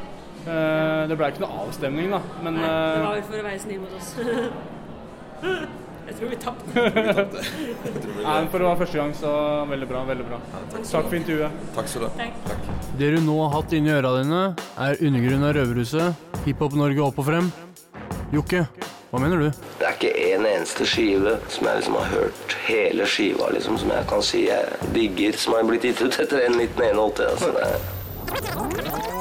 Eh, 0.44 1.02
det 1.10 1.18
ble 1.18 1.32
ikke 1.32 1.44
noe 1.44 1.66
avstemning, 1.66 2.14
da. 2.14 2.22
Men 2.44 2.60
Det 2.60 2.70
eh, 2.70 3.02
var 3.04 3.18
vel 3.18 3.26
for 3.28 3.42
å 3.42 3.46
være 3.50 3.60
snill 3.66 3.84
mot 3.84 3.98
oss. 3.98 4.14
Jeg 6.08 6.16
tror 6.16 6.30
vi 6.32 6.36
tapte. 6.40 6.82
Nei, 8.24 8.36
for 8.48 8.62
å 8.62 8.70
være 8.70 8.78
første 8.80 8.96
gang, 8.96 9.10
så 9.16 9.30
veldig 9.68 9.88
bra. 9.90 10.04
Veldig 10.08 10.24
bra. 10.24 10.38
Takk 10.72 11.10
for 11.10 11.16
intervjuet. 11.18 11.58
Takk 11.76 11.90
skal 11.92 12.06
du 12.06 12.08
ha. 12.08 12.28
Det 12.96 13.10
du 13.12 13.18
nå 13.26 13.34
har 13.42 13.52
hatt 13.58 13.74
inni 13.76 13.92
øra 13.92 14.14
dine, 14.16 14.38
er 14.80 15.02
undergrunn 15.04 15.44
av 15.44 15.52
Røverhuset, 15.58 16.30
Hiphop-Norge 16.46 17.04
opp 17.04 17.20
og 17.20 17.28
frem. 17.28 17.50
Jokke, 18.32 18.64
hva 19.10 19.18
mener 19.22 19.40
du? 19.40 19.50
Det 19.80 19.86
er 19.88 19.94
ikke 19.96 20.10
en 20.34 20.46
eneste 20.46 20.84
skive 20.88 21.38
som 21.48 21.66
jeg 21.66 21.80
liksom 21.80 21.94
har 21.96 22.10
hørt 22.12 22.56
hele 22.66 23.06
skiva, 23.08 23.48
liksom, 23.54 23.78
som 23.80 23.92
jeg 23.94 24.08
kan 24.10 24.24
si 24.26 24.42
jeg 24.50 24.90
digger, 24.96 25.38
som 25.40 25.56
har 25.56 25.64
blitt 25.70 25.86
gitt 25.88 26.02
ut 26.02 26.18
etter 26.20 26.44
1981. 26.44 27.22
Altså, 27.32 29.17